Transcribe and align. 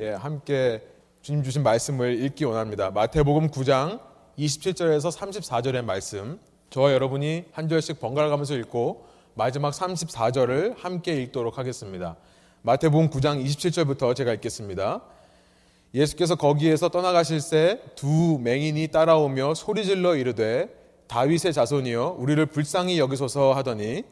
예, 0.00 0.10
함께 0.10 0.82
주님 1.22 1.44
주신 1.44 1.62
말씀을 1.62 2.20
읽기 2.24 2.44
원합니다. 2.44 2.90
마태복음 2.90 3.50
9장 3.50 4.00
27절에서 4.36 5.16
34절의 5.16 5.84
말씀. 5.84 6.40
저와 6.70 6.92
여러분이 6.92 7.44
한 7.52 7.68
절씩 7.68 8.00
번갈아 8.00 8.28
가면서 8.28 8.56
읽고 8.56 9.06
마지막 9.34 9.72
34절을 9.72 10.74
함께 10.78 11.22
읽도록 11.22 11.58
하겠습니다. 11.58 12.16
마태복음 12.62 13.10
9장 13.10 13.44
27절부터 13.44 14.16
제가 14.16 14.32
읽겠습니다. 14.32 15.00
예수께서 15.94 16.34
거기에서 16.34 16.88
떠나가실새 16.88 17.80
두 17.94 18.40
맹인이 18.42 18.88
따라오며 18.88 19.54
소리질러 19.54 20.16
이르되 20.16 20.68
다윗의 21.06 21.52
자손이여 21.52 22.16
우리를 22.18 22.44
불쌍히 22.46 22.98
여기소서 22.98 23.52
하더니 23.52 24.02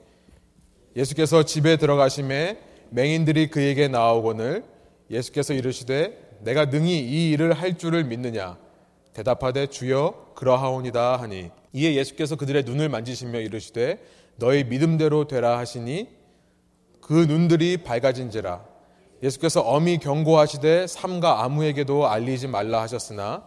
예수께서 0.94 1.42
집에 1.42 1.76
들어가심에 1.76 2.60
맹인들이 2.90 3.48
그에게 3.48 3.88
나오거늘 3.88 4.70
예수께서 5.10 5.54
이르시되 5.54 6.38
내가 6.40 6.66
능히 6.66 6.98
이 7.00 7.30
일을 7.30 7.52
할 7.52 7.78
줄을 7.78 8.04
믿느냐? 8.04 8.56
대답하되 9.12 9.66
주여 9.66 10.32
그러하오니다 10.34 11.16
하니. 11.16 11.50
이에 11.72 11.94
예수께서 11.94 12.36
그들의 12.36 12.64
눈을 12.64 12.88
만지시며 12.88 13.40
이르시되 13.40 14.02
너희 14.36 14.64
믿음대로 14.64 15.26
되라 15.26 15.58
하시니 15.58 16.08
그 17.00 17.12
눈들이 17.12 17.78
밝아진지라. 17.78 18.64
예수께서 19.22 19.60
엄히 19.60 19.98
경고하시되 19.98 20.86
삼가 20.86 21.44
아무에게도 21.44 22.08
알리지 22.08 22.48
말라 22.48 22.80
하셨으나 22.82 23.46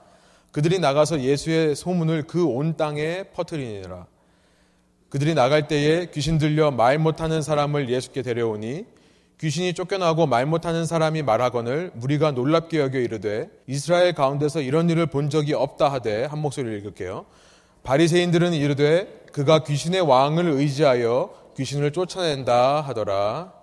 그들이 0.52 0.80
나가서 0.80 1.22
예수의 1.22 1.75
소문을 1.75 2.23
그 2.23 2.45
온 2.47 2.77
땅에 2.77 3.23
퍼뜨리니라. 3.33 4.08
그들이 5.09 5.33
나갈 5.33 5.67
때에 5.67 6.08
귀신 6.11 6.38
들려 6.38 6.72
말 6.72 6.97
못하는 6.97 7.41
사람을 7.41 7.89
예수께 7.89 8.22
데려오니 8.22 8.85
귀신이 9.39 9.73
쫓겨나고 9.73 10.27
말 10.27 10.45
못하는 10.45 10.85
사람이 10.85 11.21
말하거늘 11.23 11.91
무리가 11.94 12.31
놀랍게 12.31 12.80
여겨 12.80 12.99
이르되 12.99 13.49
이스라엘 13.67 14.13
가운데서 14.13 14.61
이런 14.61 14.89
일을 14.89 15.08
본 15.08 15.30
적이 15.30 15.53
없다 15.53 15.91
하되 15.91 16.25
한 16.25 16.39
목소리를 16.39 16.78
읽을게요. 16.80 17.25
바리새인들은 17.83 18.53
이르되 18.53 19.25
그가 19.33 19.63
귀신의 19.63 20.02
왕을 20.02 20.45
의지하여 20.45 21.53
귀신을 21.58 21.91
쫓아낸다 21.91 22.81
하더라. 22.81 23.53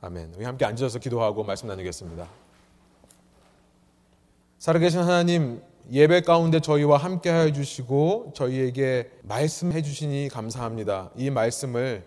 아멘. 0.00 0.34
우리 0.36 0.44
함께 0.44 0.64
앉아서 0.64 0.98
기도하고 0.98 1.44
말씀 1.44 1.68
나누겠습니다. 1.68 2.26
살아계신 4.58 5.00
하나님 5.00 5.62
예배 5.90 6.22
가운데 6.22 6.60
저희와 6.60 6.96
함께 6.96 7.32
해 7.32 7.52
주시고 7.52 8.32
저희에게 8.34 9.10
말씀해 9.22 9.82
주시니 9.82 10.28
감사합니다. 10.30 11.10
이 11.16 11.30
말씀을 11.30 12.04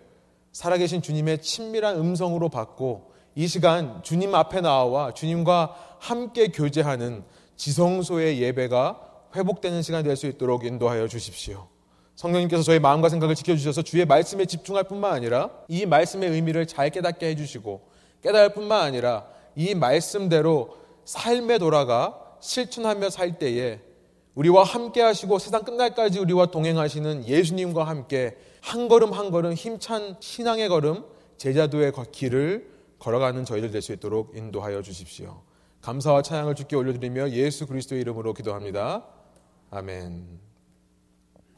살아계신 0.58 1.02
주님의 1.02 1.40
친밀한 1.40 1.96
음성으로 1.98 2.48
받고 2.48 3.12
이 3.36 3.46
시간 3.46 4.02
주님 4.02 4.34
앞에 4.34 4.60
나와 4.60 5.14
주님과 5.14 5.96
함께 6.00 6.48
교제하는 6.48 7.22
지성소의 7.54 8.42
예배가 8.42 9.00
회복되는 9.36 9.82
시간 9.82 10.02
될수 10.02 10.26
있도록 10.26 10.64
인도하여 10.64 11.06
주십시오. 11.06 11.68
성령님께서 12.16 12.64
저희 12.64 12.80
마음과 12.80 13.08
생각을 13.08 13.36
지켜주셔서 13.36 13.82
주의 13.82 14.04
말씀에 14.04 14.46
집중할 14.46 14.82
뿐만 14.82 15.12
아니라 15.12 15.50
이 15.68 15.86
말씀의 15.86 16.28
의미를 16.30 16.66
잘 16.66 16.90
깨닫게 16.90 17.28
해주시고 17.28 17.80
깨달을 18.24 18.54
뿐만 18.54 18.82
아니라 18.82 19.26
이 19.54 19.76
말씀대로 19.76 20.76
삶에 21.04 21.58
돌아가 21.58 22.18
실천하며 22.40 23.10
살 23.10 23.38
때에 23.38 23.78
우리와 24.34 24.64
함께 24.64 25.02
하시고 25.02 25.38
세상 25.38 25.62
끝날까지 25.62 26.18
우리와 26.18 26.46
동행하시는 26.46 27.28
예수님과 27.28 27.84
함께 27.84 28.36
한 28.60 28.88
걸음 28.88 29.12
한 29.12 29.30
걸음 29.30 29.52
힘찬 29.52 30.16
신앙의 30.20 30.68
걸음 30.68 31.04
제자도의 31.36 31.92
길을 32.12 32.70
걸어가는 32.98 33.44
저희들 33.44 33.70
될 33.70 33.80
수 33.82 33.92
있도록 33.92 34.36
인도하여 34.36 34.82
주십시오. 34.82 35.42
감사와 35.80 36.22
찬양을 36.22 36.54
주께 36.54 36.74
올려드리며 36.76 37.30
예수 37.30 37.66
그리스도의 37.66 38.00
이름으로 38.00 38.34
기도합니다. 38.34 39.04
아멘. 39.70 40.40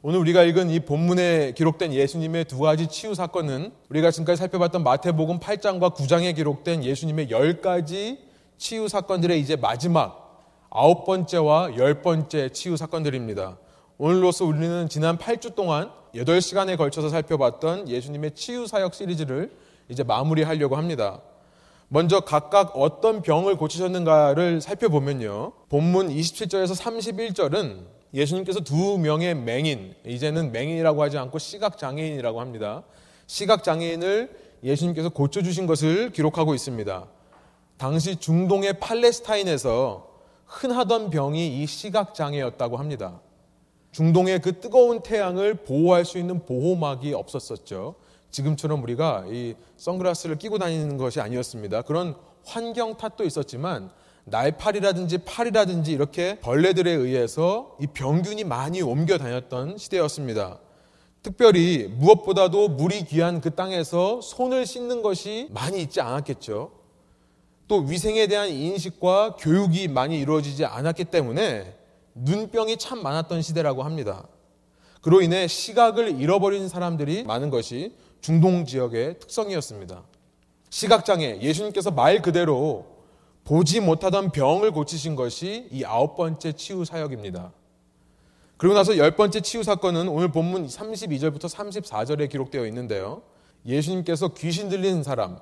오늘 0.02 0.18
우리가 0.20 0.42
읽은 0.44 0.70
이 0.70 0.80
본문에 0.80 1.52
기록된 1.52 1.92
예수님의 1.92 2.46
두 2.46 2.58
가지 2.58 2.88
치유 2.88 3.14
사건은 3.14 3.72
우리가 3.90 4.10
지금까지 4.10 4.38
살펴봤던 4.38 4.82
마태복음 4.82 5.40
8장과 5.40 5.94
9장에 5.94 6.34
기록된 6.34 6.84
예수님의 6.84 7.28
10가지 7.28 8.18
치유 8.56 8.88
사건들의 8.88 9.38
이제 9.40 9.56
마지막 9.56 10.42
아홉 10.70 11.04
번째와 11.04 11.76
열 11.76 12.02
번째 12.02 12.50
치유 12.50 12.76
사건들입니다. 12.76 13.58
오늘로서 13.98 14.44
우리는 14.44 14.88
지난 14.88 15.18
8주 15.18 15.54
동안 15.54 15.90
8시간에 16.14 16.76
걸쳐서 16.76 17.08
살펴봤던 17.08 17.88
예수님의 17.88 18.32
치유 18.34 18.66
사역 18.66 18.94
시리즈를 18.94 19.50
이제 19.88 20.02
마무리하려고 20.02 20.76
합니다. 20.76 21.20
먼저 21.88 22.20
각각 22.20 22.76
어떤 22.76 23.20
병을 23.20 23.56
고치셨는가를 23.56 24.60
살펴보면요. 24.60 25.52
본문 25.68 26.08
27절에서 26.08 26.80
31절은 26.80 27.84
예수님께서 28.14 28.60
두 28.60 28.98
명의 28.98 29.34
맹인, 29.34 29.94
이제는 30.06 30.52
맹인이라고 30.52 31.02
하지 31.02 31.18
않고 31.18 31.38
시각장애인이라고 31.38 32.40
합니다. 32.40 32.82
시각장애인을 33.26 34.30
예수님께서 34.62 35.08
고쳐주신 35.08 35.66
것을 35.66 36.10
기록하고 36.10 36.54
있습니다. 36.54 37.06
당시 37.76 38.16
중동의 38.16 38.78
팔레스타인에서 38.78 40.08
흔하던 40.46 41.10
병이 41.10 41.62
이 41.62 41.66
시각장애였다고 41.66 42.76
합니다. 42.76 43.20
중동의 43.92 44.40
그 44.40 44.60
뜨거운 44.60 45.02
태양을 45.02 45.54
보호할 45.54 46.04
수 46.04 46.18
있는 46.18 46.44
보호막이 46.44 47.12
없었었죠. 47.12 47.96
지금처럼 48.30 48.82
우리가 48.82 49.24
이 49.28 49.54
선글라스를 49.76 50.38
끼고 50.38 50.58
다니는 50.58 50.96
것이 50.96 51.20
아니었습니다. 51.20 51.82
그런 51.82 52.14
환경 52.44 52.96
탓도 52.96 53.24
있었지만 53.24 53.90
날파리라든지 54.24 55.18
파리라든지 55.18 55.92
이렇게 55.92 56.38
벌레들에 56.40 56.90
의해서 56.90 57.76
이 57.80 57.86
병균이 57.88 58.44
많이 58.44 58.80
옮겨 58.82 59.18
다녔던 59.18 59.78
시대였습니다. 59.78 60.60
특별히 61.22 61.88
무엇보다도 61.88 62.68
물이 62.68 63.04
귀한 63.04 63.40
그 63.40 63.54
땅에서 63.54 64.20
손을 64.22 64.64
씻는 64.64 65.02
것이 65.02 65.48
많이 65.50 65.82
있지 65.82 66.00
않았겠죠. 66.00 66.70
또 67.68 67.78
위생에 67.80 68.26
대한 68.26 68.48
인식과 68.48 69.36
교육이 69.38 69.88
많이 69.88 70.18
이루어지지 70.18 70.64
않았기 70.64 71.04
때문에 71.06 71.79
눈병이 72.14 72.76
참 72.78 73.02
많았던 73.02 73.42
시대라고 73.42 73.82
합니다. 73.82 74.26
그로 75.00 75.22
인해 75.22 75.46
시각을 75.46 76.20
잃어버린 76.20 76.68
사람들이 76.68 77.24
많은 77.24 77.50
것이 77.50 77.94
중동 78.20 78.66
지역의 78.66 79.18
특성이었습니다. 79.18 80.02
시각장애, 80.68 81.40
예수님께서 81.40 81.90
말 81.90 82.22
그대로 82.22 82.86
보지 83.44 83.80
못하던 83.80 84.30
병을 84.30 84.70
고치신 84.72 85.16
것이 85.16 85.68
이 85.70 85.84
아홉 85.84 86.16
번째 86.16 86.52
치유 86.52 86.84
사역입니다. 86.84 87.52
그리고 88.56 88.74
나서 88.74 88.98
열 88.98 89.16
번째 89.16 89.40
치유 89.40 89.62
사건은 89.62 90.08
오늘 90.08 90.30
본문 90.30 90.66
32절부터 90.66 91.44
34절에 91.48 92.28
기록되어 92.30 92.66
있는데요. 92.66 93.22
예수님께서 93.64 94.28
귀신 94.34 94.68
들리는 94.68 95.02
사람, 95.02 95.38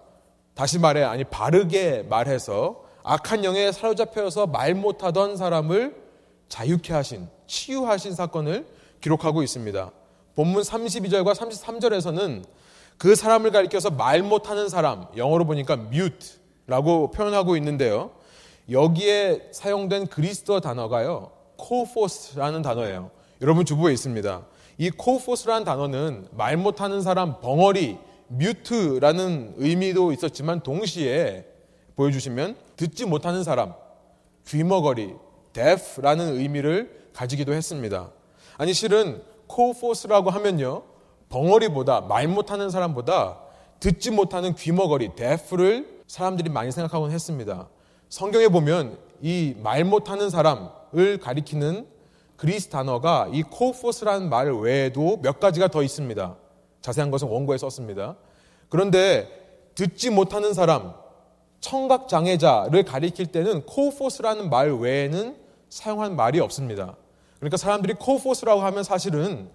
다시 0.55 0.79
말해, 0.79 1.03
아니, 1.03 1.25
바르게 1.25 2.05
말해서 2.09 2.85
악한 3.03 3.45
영에 3.45 3.73
사로잡혀서 3.73 4.47
말 4.47 4.75
못하던 4.75 5.37
사람을 5.37 6.08
자유케 6.49 6.93
하신, 6.93 7.29
치유하신 7.47 8.15
사건을 8.15 8.67
기록하고 9.01 9.43
있습니다. 9.43 9.91
본문 10.35 10.63
32절과 10.63 11.35
33절에서는 11.35 12.45
그 12.97 13.15
사람을 13.15 13.53
가리켜서 13.53 13.91
말 13.91 14.23
못하는 14.23 14.69
사람, 14.69 15.07
영어로 15.17 15.47
보니까 15.47 15.75
mute라고 15.75 17.11
표현하고 17.11 17.57
있는데요. 17.57 18.11
여기에 18.71 19.51
사용된 19.53 20.09
그리스도 20.09 20.61
단어가요. 20.61 21.33
코포스라는 21.57 22.63
단어예요. 22.63 23.11
여러분 23.41 23.65
주부에 23.65 23.93
있습니다. 23.93 24.47
이 24.79 24.91
코포스라는 24.91 25.65
단어는 25.65 26.29
말 26.33 26.57
못하는 26.57 27.03
사람, 27.03 27.41
벙어리, 27.41 27.99
뮤트라는 28.29 29.55
의미도 29.57 30.13
있었지만 30.13 30.61
동시에 30.61 31.47
보여주시면 31.97 32.57
듣지 32.77 33.07
못하는 33.07 33.43
사람, 33.43 33.75
귀머거리, 34.47 35.15
deaf라는 35.53 36.37
의미를 36.39 37.09
가지기도 37.13 37.53
했습니다. 37.53 38.11
아니 38.57 38.73
실은 38.73 39.23
코포스라고 39.47 40.31
하면요. 40.31 40.83
벙어리보다 41.29 42.03
말 42.03 42.29
못하는 42.29 42.71
사람보다 42.71 43.39
듣지 43.81 44.11
못하는 44.11 44.55
귀머거리, 44.55 45.15
deaf를 45.15 46.03
사람들이 46.07 46.51
많이 46.51 46.73
생각하곤 46.73 47.11
했습니다. 47.11 47.69
성경에 48.09 48.49
보면 48.49 48.99
이 49.21 49.55
말 49.59 49.85
못하는 49.85 50.31
사람을 50.31 51.19
가리키는 51.21 51.87
그리스 52.37 52.69
단어가 52.69 53.29
이 53.33 53.43
코포스라는 53.43 54.29
말 54.29 54.53
외에도 54.53 55.19
몇 55.23 55.41
가지가 55.41 55.69
더 55.69 55.83
있습니다. 55.83 56.37
자세한 56.81 57.11
것은 57.11 57.29
원고에 57.29 57.59
썼습니다. 57.59 58.17
그런데 58.69 59.29
듣지 59.75 60.11
못하는 60.11 60.55
사람, 60.55 60.95
청각 61.69 62.09
장애자를 62.09 62.83
가리킬 62.85 63.27
때는 63.27 63.67
코포스라는 63.67 64.49
말 64.49 64.73
외에는 64.73 65.37
사용한 65.69 66.17
말이 66.17 66.41
없습니다. 66.41 66.97
그러니까 67.37 67.59
사람들이 67.59 67.93
코포스라고 67.99 68.63
하면 68.63 68.83
사실은 68.83 69.51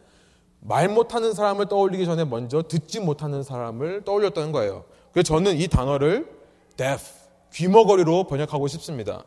말 0.60 0.90
못하는 0.90 1.34
사람을 1.34 1.66
떠올리기 1.66 2.06
전에 2.06 2.24
먼저 2.24 2.62
듣지 2.62 3.00
못하는 3.00 3.42
사람을 3.42 4.04
떠올렸다는 4.06 4.52
거예요. 4.52 4.86
그래서 5.12 5.26
저는 5.26 5.58
이 5.58 5.68
단어를 5.68 6.30
deaf, 6.78 7.04
귀머거리로 7.52 8.26
번역하고 8.26 8.68
싶습니다. 8.68 9.24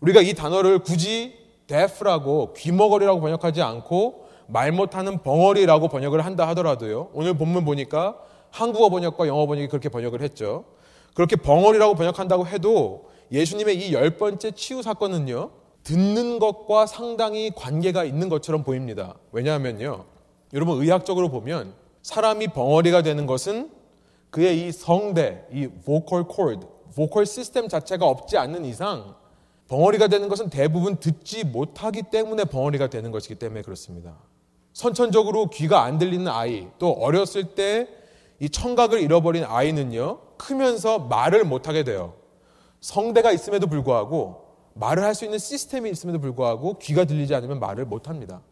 우리가 0.00 0.20
이 0.20 0.34
단어를 0.34 0.80
굳이 0.80 1.38
deaf라고 1.68 2.54
귀머거리라고 2.54 3.20
번역하지 3.20 3.62
않고 3.62 4.26
말 4.48 4.72
못하는 4.72 5.22
벙어리라고 5.22 5.86
번역을 5.86 6.24
한다 6.24 6.48
하더라도요. 6.48 7.10
오늘 7.12 7.34
본문 7.34 7.64
보니까 7.64 8.18
한국어 8.50 8.90
번역과 8.90 9.28
영어 9.28 9.46
번역이 9.46 9.68
그렇게 9.68 9.88
번역을 9.88 10.22
했죠. 10.22 10.64
그렇게 11.14 11.36
벙어리라고 11.36 11.94
번역한다고 11.94 12.46
해도 12.46 13.08
예수님의 13.32 13.78
이 13.78 13.92
열 13.92 14.16
번째 14.16 14.50
치유 14.50 14.82
사건은요. 14.82 15.50
듣는 15.82 16.38
것과 16.38 16.86
상당히 16.86 17.50
관계가 17.54 18.04
있는 18.04 18.28
것처럼 18.28 18.64
보입니다. 18.64 19.14
왜냐하면요. 19.32 20.04
여러분 20.52 20.80
의학적으로 20.80 21.28
보면 21.30 21.74
사람이 22.02 22.48
벙어리가 22.48 23.02
되는 23.02 23.26
것은 23.26 23.70
그의 24.30 24.66
이 24.66 24.72
성대, 24.72 25.44
이 25.52 25.68
vocal 25.84 26.24
cord, 26.28 26.66
vocal 26.94 27.26
시스템 27.26 27.68
자체가 27.68 28.06
없지 28.06 28.36
않는 28.38 28.64
이상 28.64 29.14
벙어리가 29.68 30.08
되는 30.08 30.28
것은 30.28 30.50
대부분 30.50 30.96
듣지 30.96 31.44
못하기 31.44 32.04
때문에 32.10 32.44
벙어리가 32.44 32.88
되는 32.88 33.10
것이기 33.10 33.36
때문에 33.36 33.62
그렇습니다. 33.62 34.16
선천적으로 34.72 35.46
귀가 35.50 35.82
안 35.82 35.98
들리는 35.98 36.26
아이, 36.28 36.66
또 36.78 36.90
어렸을 36.92 37.54
때 37.54 37.88
이 38.40 38.48
청각을 38.48 39.00
잃어버린 39.00 39.44
아이는요, 39.44 40.18
크면서 40.36 40.98
말을 40.98 41.44
못하게 41.44 41.84
돼요. 41.84 42.14
성대가 42.80 43.32
있음에도 43.32 43.66
불구하고 43.66 44.44
말을 44.74 45.04
할 45.04 45.14
수 45.14 45.24
있는 45.24 45.38
시스템이 45.38 45.90
있음에도 45.90 46.20
불구하고 46.20 46.78
귀가 46.78 47.04
들리지 47.04 47.34
않으면 47.34 47.60
말을 47.60 47.84
못합니다. 47.86 48.42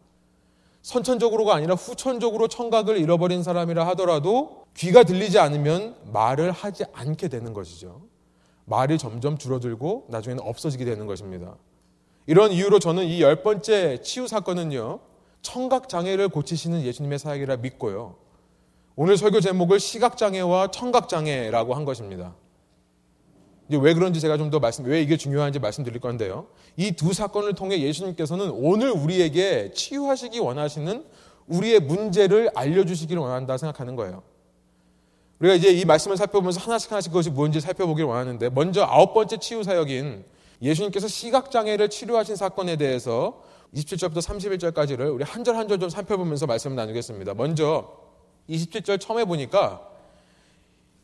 선천적으로가 0.82 1.54
아니라 1.54 1.74
후천적으로 1.74 2.48
청각을 2.48 2.96
잃어버린 2.98 3.42
사람이라 3.42 3.86
하더라도 3.88 4.64
귀가 4.76 5.02
들리지 5.04 5.38
않으면 5.38 5.96
말을 6.12 6.50
하지 6.52 6.84
않게 6.92 7.28
되는 7.28 7.52
것이죠. 7.52 8.02
말이 8.64 8.98
점점 8.98 9.38
줄어들고 9.38 10.06
나중에는 10.08 10.42
없어지게 10.44 10.84
되는 10.84 11.06
것입니다. 11.06 11.56
이런 12.26 12.52
이유로 12.52 12.78
저는 12.78 13.04
이 13.04 13.20
열 13.20 13.42
번째 13.42 14.00
치유 14.02 14.28
사건은요, 14.28 15.00
청각 15.42 15.88
장애를 15.88 16.28
고치시는 16.28 16.82
예수님의 16.82 17.18
사역이라 17.18 17.56
믿고요. 17.56 18.14
오늘 18.96 19.16
설교 19.16 19.40
제목을 19.40 19.80
시각 19.80 20.16
장애와 20.16 20.70
청각 20.70 21.08
장애라고 21.08 21.74
한 21.74 21.84
것입니다. 21.84 22.34
이제 23.68 23.78
왜 23.80 23.94
그런지 23.94 24.20
제가 24.20 24.36
좀 24.36 24.50
더 24.50 24.58
말씀, 24.60 24.84
왜 24.84 25.00
이게 25.00 25.16
중요한지 25.16 25.58
말씀드릴 25.58 26.00
건데요. 26.00 26.46
이 26.76 26.92
두 26.92 27.12
사건을 27.14 27.54
통해 27.54 27.80
예수님께서는 27.80 28.50
오늘 28.50 28.90
우리에게 28.90 29.72
치유하시기 29.72 30.38
원하시는 30.40 31.04
우리의 31.46 31.80
문제를 31.80 32.50
알려주시기를 32.54 33.20
원한다 33.20 33.56
생각하는 33.56 33.96
거예요. 33.96 34.22
우리가 35.40 35.54
이제 35.54 35.70
이 35.70 35.84
말씀을 35.84 36.16
살펴보면서 36.16 36.60
하나씩 36.60 36.90
하나씩 36.92 37.10
그것이 37.12 37.30
뭔지 37.30 37.60
살펴보기를 37.60 38.08
원하는데 38.08 38.50
먼저 38.50 38.82
아홉 38.84 39.14
번째 39.14 39.38
치유 39.38 39.62
사역인 39.64 40.24
예수님께서 40.60 41.08
시각장애를 41.08 41.88
치료하신 41.88 42.36
사건에 42.36 42.76
대해서 42.76 43.42
27절부터 43.74 44.18
31절까지를 44.18 45.12
우리 45.12 45.24
한 45.24 45.42
절 45.42 45.56
한 45.56 45.66
절 45.66 45.78
좀 45.80 45.88
살펴보면서 45.88 46.46
말씀을 46.46 46.76
나누겠습니다. 46.76 47.34
먼저 47.34 47.90
27절 48.48 49.00
처음에 49.00 49.24
보니까 49.24 49.88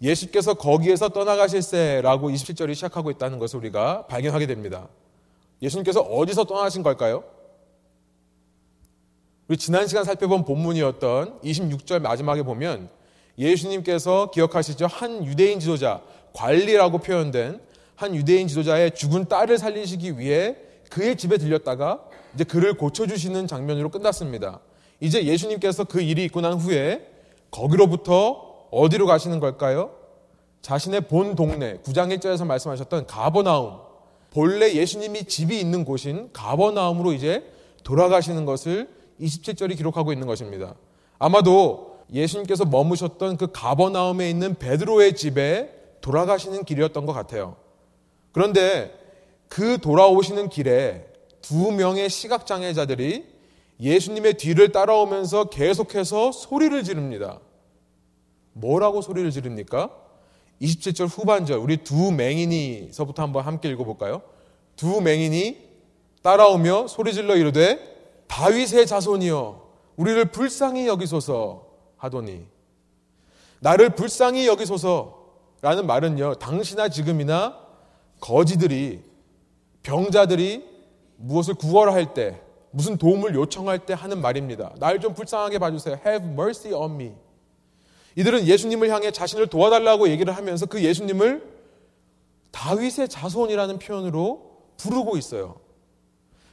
예수께서 0.00 0.54
거기에서 0.54 1.08
떠나가실세라고 1.08 2.30
27절이 2.30 2.74
시작하고 2.74 3.10
있다는 3.10 3.38
것을 3.38 3.58
우리가 3.58 4.06
발견하게 4.06 4.46
됩니다. 4.46 4.88
예수님께서 5.60 6.00
어디서 6.00 6.44
떠나신 6.44 6.82
걸까요? 6.82 7.24
우리 9.48 9.56
지난 9.56 9.86
시간 9.86 10.04
살펴본 10.04 10.44
본문이었던 10.44 11.40
26절 11.40 12.00
마지막에 12.00 12.42
보면 12.42 12.90
예수님께서 13.38 14.30
기억하시죠? 14.30 14.86
한 14.86 15.24
유대인 15.24 15.58
지도자, 15.58 16.02
관리라고 16.32 16.98
표현된 16.98 17.60
한 17.96 18.14
유대인 18.14 18.46
지도자의 18.46 18.94
죽은 18.94 19.26
딸을 19.26 19.58
살리시기 19.58 20.18
위해 20.18 20.56
그의 20.90 21.16
집에 21.16 21.38
들렸다가 21.38 22.04
이제 22.34 22.44
그를 22.44 22.74
고쳐주시는 22.74 23.46
장면으로 23.46 23.88
끝났습니다. 23.88 24.60
이제 25.00 25.24
예수님께서 25.24 25.84
그 25.84 26.00
일이 26.00 26.24
있고 26.24 26.40
난 26.40 26.54
후에 26.54 27.17
거기로부터 27.50 28.66
어디로 28.70 29.06
가시는 29.06 29.40
걸까요? 29.40 29.90
자신의 30.62 31.02
본 31.02 31.34
동네, 31.34 31.78
9장 31.78 32.16
1절에서 32.18 32.46
말씀하셨던 32.46 33.06
가버나움, 33.06 33.78
본래 34.30 34.72
예수님이 34.74 35.24
집이 35.24 35.58
있는 35.58 35.84
곳인 35.84 36.30
가버나움으로 36.32 37.12
이제 37.12 37.50
돌아가시는 37.84 38.44
것을 38.44 38.88
27절이 39.20 39.76
기록하고 39.76 40.12
있는 40.12 40.26
것입니다. 40.26 40.74
아마도 41.18 41.98
예수님께서 42.12 42.64
머무셨던 42.64 43.36
그 43.36 43.48
가버나움에 43.52 44.28
있는 44.28 44.54
베드로의 44.54 45.16
집에 45.16 45.74
돌아가시는 46.00 46.64
길이었던 46.64 47.06
것 47.06 47.12
같아요. 47.12 47.56
그런데 48.32 48.94
그 49.48 49.78
돌아오시는 49.78 50.48
길에 50.48 51.06
두 51.40 51.72
명의 51.72 52.08
시각장애자들이 52.08 53.37
예수님의 53.80 54.34
뒤를 54.34 54.72
따라오면서 54.72 55.44
계속해서 55.44 56.32
소리를 56.32 56.82
지릅니다. 56.82 57.40
뭐라고 58.52 59.02
소리를 59.02 59.30
지릅니까? 59.30 59.90
27절 60.60 61.06
후반절, 61.08 61.58
우리 61.58 61.76
두 61.78 62.10
맹인이서부터 62.10 63.22
한번 63.22 63.44
함께 63.44 63.68
읽어볼까요? 63.68 64.22
두 64.74 65.00
맹인이 65.00 65.68
따라오며 66.22 66.88
소리질러 66.88 67.36
이르되 67.36 68.24
다윗의 68.26 68.86
자손이여 68.86 69.68
우리를 69.96 70.24
불쌍히 70.26 70.86
여기소서 70.86 71.66
하더니 71.96 72.46
나를 73.60 73.90
불쌍히 73.90 74.46
여기소서라는 74.46 75.86
말은요 75.86 76.36
당시나 76.36 76.88
지금이나 76.88 77.58
거지들이 78.20 79.02
병자들이 79.82 80.64
무엇을 81.16 81.54
구걸할 81.54 82.14
때 82.14 82.40
무슨 82.70 82.96
도움을 82.98 83.34
요청할 83.34 83.80
때 83.86 83.94
하는 83.94 84.20
말입니다. 84.20 84.74
날 84.78 85.00
좀 85.00 85.14
불쌍하게 85.14 85.58
봐주세요. 85.58 85.98
Have 86.06 86.28
mercy 86.30 86.74
on 86.78 86.94
me. 86.94 87.12
이들은 88.16 88.46
예수님을 88.46 88.90
향해 88.90 89.10
자신을 89.10 89.46
도와달라고 89.46 90.08
얘기를 90.08 90.36
하면서 90.36 90.66
그 90.66 90.82
예수님을 90.82 91.42
다윗의 92.50 93.08
자손이라는 93.08 93.78
표현으로 93.78 94.58
부르고 94.76 95.16
있어요. 95.16 95.60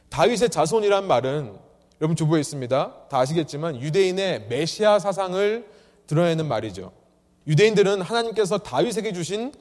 다윗의 0.09 0.50
자손이란 0.50 1.07
말은 1.07 1.57
여러분 2.01 2.15
주부에 2.15 2.39
있습니다. 2.41 3.07
다 3.09 3.17
아시겠지만 3.17 3.81
유대인의 3.81 4.47
메시아 4.47 5.00
사상을 5.00 5.67
드러내는 6.07 6.47
말이죠. 6.47 6.91
유대인들은 7.47 8.01
하나님께서 8.01 8.59
다윗에게 8.59 9.13
주신 9.13 9.51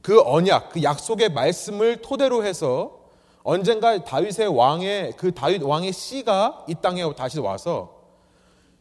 그 0.00 0.20
언약, 0.20 0.70
그 0.70 0.82
약속의 0.82 1.30
말씀을 1.30 2.02
토대로 2.02 2.44
해서 2.44 3.01
언젠가 3.42 4.02
다윗의 4.04 4.48
왕의 4.48 5.14
그 5.16 5.32
다윗 5.32 5.62
왕의 5.62 5.92
씨가 5.92 6.66
이 6.68 6.74
땅에 6.80 7.02
다시 7.14 7.40
와서 7.40 8.02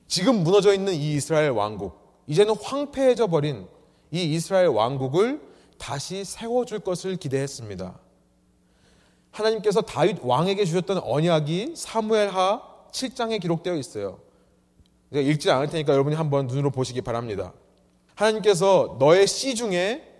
지금 0.07 0.43
무너져 0.43 0.73
있는 0.73 0.93
이 0.93 1.13
이스라엘 1.13 1.51
왕국, 1.51 1.97
이제는 2.27 2.55
황폐해져 2.61 3.27
버린 3.27 3.67
이 4.11 4.23
이스라엘 4.23 4.67
왕국을 4.67 5.41
다시 5.77 6.23
세워 6.25 6.65
줄 6.65 6.79
것을 6.79 7.15
기대했습니다. 7.15 7.97
하나님께서 9.31 9.81
다윗 9.81 10.17
왕에게 10.21 10.65
주셨던 10.65 10.99
언약이 11.03 11.73
사무엘하 11.75 12.61
7장에 12.91 13.41
기록되어 13.41 13.75
있어요. 13.75 14.19
읽지 15.13 15.49
않을 15.49 15.67
테니까 15.69 15.93
여러분이 15.93 16.15
한번 16.15 16.47
눈으로 16.47 16.71
보시기 16.71 17.01
바랍니다. 17.01 17.53
하나님께서 18.15 18.97
너의 18.99 19.27
씨 19.27 19.55
중에 19.55 20.10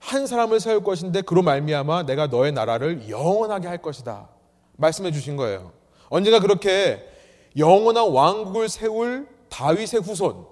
한 0.00 0.26
사람을 0.26 0.58
세울 0.58 0.82
것인데 0.82 1.20
그로 1.22 1.42
말미암아 1.42 2.04
내가 2.04 2.26
너의 2.26 2.52
나라를 2.52 3.08
영원하게 3.08 3.68
할 3.68 3.78
것이다. 3.78 4.28
말씀해 4.76 5.12
주신 5.12 5.36
거예요. 5.36 5.72
언젠가 6.08 6.40
그렇게 6.40 7.06
영원한 7.56 8.10
왕국을 8.10 8.68
세울 8.68 9.28
다윗의 9.50 10.00
후손 10.00 10.46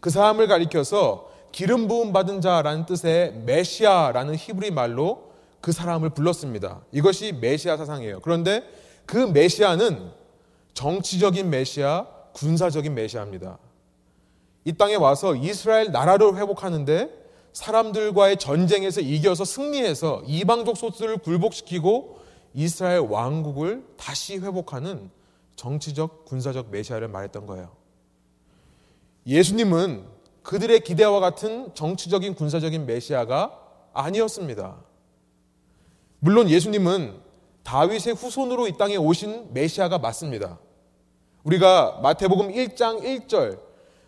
그 0.00 0.10
사람을 0.10 0.46
가리켜서 0.46 1.30
기름 1.50 1.88
부음 1.88 2.12
받은 2.12 2.40
자라는 2.40 2.86
뜻의 2.86 3.32
메시아라는 3.44 4.36
히브리 4.36 4.70
말로 4.70 5.32
그 5.60 5.72
사람을 5.72 6.10
불렀습니다. 6.10 6.82
이것이 6.92 7.32
메시아 7.32 7.76
사상이에요. 7.76 8.20
그런데 8.20 8.62
그 9.06 9.16
메시아는 9.16 10.10
정치적인 10.74 11.48
메시아, 11.50 12.06
군사적인 12.32 12.94
메시아입니다. 12.94 13.58
이 14.64 14.72
땅에 14.72 14.94
와서 14.94 15.34
이스라엘 15.34 15.92
나라를 15.92 16.36
회복하는데 16.36 17.23
사람들과의 17.54 18.36
전쟁에서 18.36 19.00
이겨서 19.00 19.44
승리해서 19.44 20.24
이방족 20.26 20.76
소수를 20.76 21.18
굴복시키고 21.18 22.18
이스라엘 22.52 22.98
왕국을 23.00 23.86
다시 23.96 24.38
회복하는 24.38 25.10
정치적, 25.56 26.24
군사적 26.24 26.70
메시아를 26.70 27.08
말했던 27.08 27.46
거예요. 27.46 27.70
예수님은 29.26 30.04
그들의 30.42 30.80
기대와 30.80 31.20
같은 31.20 31.72
정치적인, 31.74 32.34
군사적인 32.34 32.86
메시아가 32.86 33.58
아니었습니다. 33.92 34.76
물론 36.18 36.50
예수님은 36.50 37.14
다윗의 37.62 38.14
후손으로 38.14 38.66
이 38.66 38.76
땅에 38.76 38.96
오신 38.96 39.54
메시아가 39.54 39.98
맞습니다. 39.98 40.58
우리가 41.44 42.00
마태복음 42.02 42.52
1장 42.52 43.00
1절, 43.02 43.60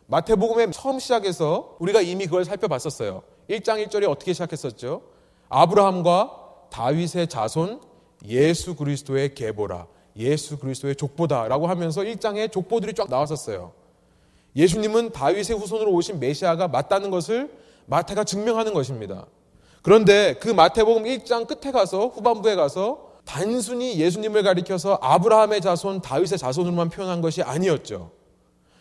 마태복음의 0.09 0.73
처음 0.73 0.99
시작해서 0.99 1.77
우리가 1.79 2.01
이미 2.01 2.27
그걸 2.27 2.45
살펴봤었어요. 2.45 3.36
1장 3.49 3.85
1절이 3.87 4.09
어떻게 4.09 4.33
시작했었죠? 4.33 5.03
아브라함과 5.49 6.69
다윗의 6.71 7.29
자손 7.29 7.81
예수 8.27 8.75
그리스도의 8.75 9.35
계보라. 9.35 9.87
예수 10.17 10.59
그리스도의 10.59 10.97
족보다라고 10.97 11.67
하면서 11.67 12.01
1장에 12.01 12.51
족보들이 12.51 12.95
쫙 12.95 13.09
나왔었어요. 13.09 13.73
예수님은 14.57 15.13
다윗의 15.13 15.59
후손으로 15.59 15.93
오신 15.93 16.19
메시아가 16.19 16.69
맞다는 16.69 17.11
것을 17.11 17.51
마태가 17.87 18.25
증명하는 18.25 18.73
것입니다. 18.73 19.27
그런데 19.83 20.35
그 20.41 20.49
마태복음 20.49 21.05
1장 21.05 21.47
끝에 21.47 21.71
가서 21.71 22.09
후반부에 22.09 22.57
가서 22.57 23.13
단순히 23.25 23.99
예수님을 23.99 24.43
가리켜서 24.43 24.99
아브라함의 25.03 25.61
자손, 25.61 26.01
다윗의 26.01 26.39
자손으로만 26.39 26.89
표현한 26.91 27.21
것이 27.21 27.43
아니었죠. 27.43 28.11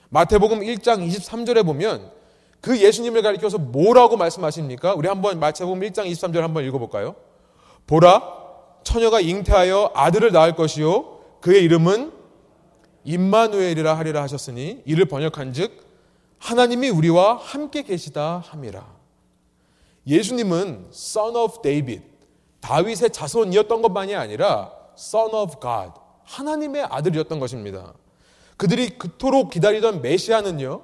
마태복음 0.09 0.61
1장 0.61 1.07
23절에 1.07 1.65
보면 1.65 2.11
그 2.65 2.81
예수님을 2.81 3.21
가리켜서 3.21 3.59
뭐라고 3.59 4.17
말씀하십니까? 4.17 4.95
우리 4.95 5.07
한번 5.07 5.39
마태복음 5.39 5.81
1장 5.81 6.11
23절 6.11 6.39
한번 6.39 6.65
읽어볼까요? 6.65 7.13
보라, 7.85 8.23
처녀가 8.83 9.19
잉태하여 9.19 9.91
아들을 9.93 10.31
낳을 10.31 10.55
것이요. 10.55 11.19
그의 11.41 11.63
이름은 11.63 12.11
임마누엘이라 13.03 13.95
하리라 13.95 14.23
하셨으니 14.23 14.81
이를 14.83 15.05
번역한즉 15.05 15.79
하나님이 16.39 16.89
우리와 16.89 17.35
함께 17.35 17.83
계시다 17.83 18.41
함이라. 18.43 18.83
예수님은 20.07 20.87
Son 20.91 21.35
of 21.35 21.61
David, 21.61 22.01
다윗의 22.61 23.11
자손이었던 23.11 23.83
것만이 23.83 24.15
아니라 24.15 24.71
Son 24.97 25.35
of 25.35 25.59
God, 25.61 25.91
하나님의 26.23 26.87
아들이었던 26.89 27.39
것입니다. 27.39 27.93
그들이 28.57 28.97
그토록 28.97 29.51
기다리던 29.51 30.01
메시아는요, 30.01 30.81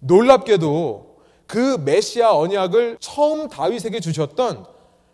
놀랍게도 0.00 1.09
그 1.50 1.78
메시아 1.84 2.36
언약을 2.36 2.98
처음 3.00 3.48
다윗에게 3.48 3.98
주셨던 3.98 4.66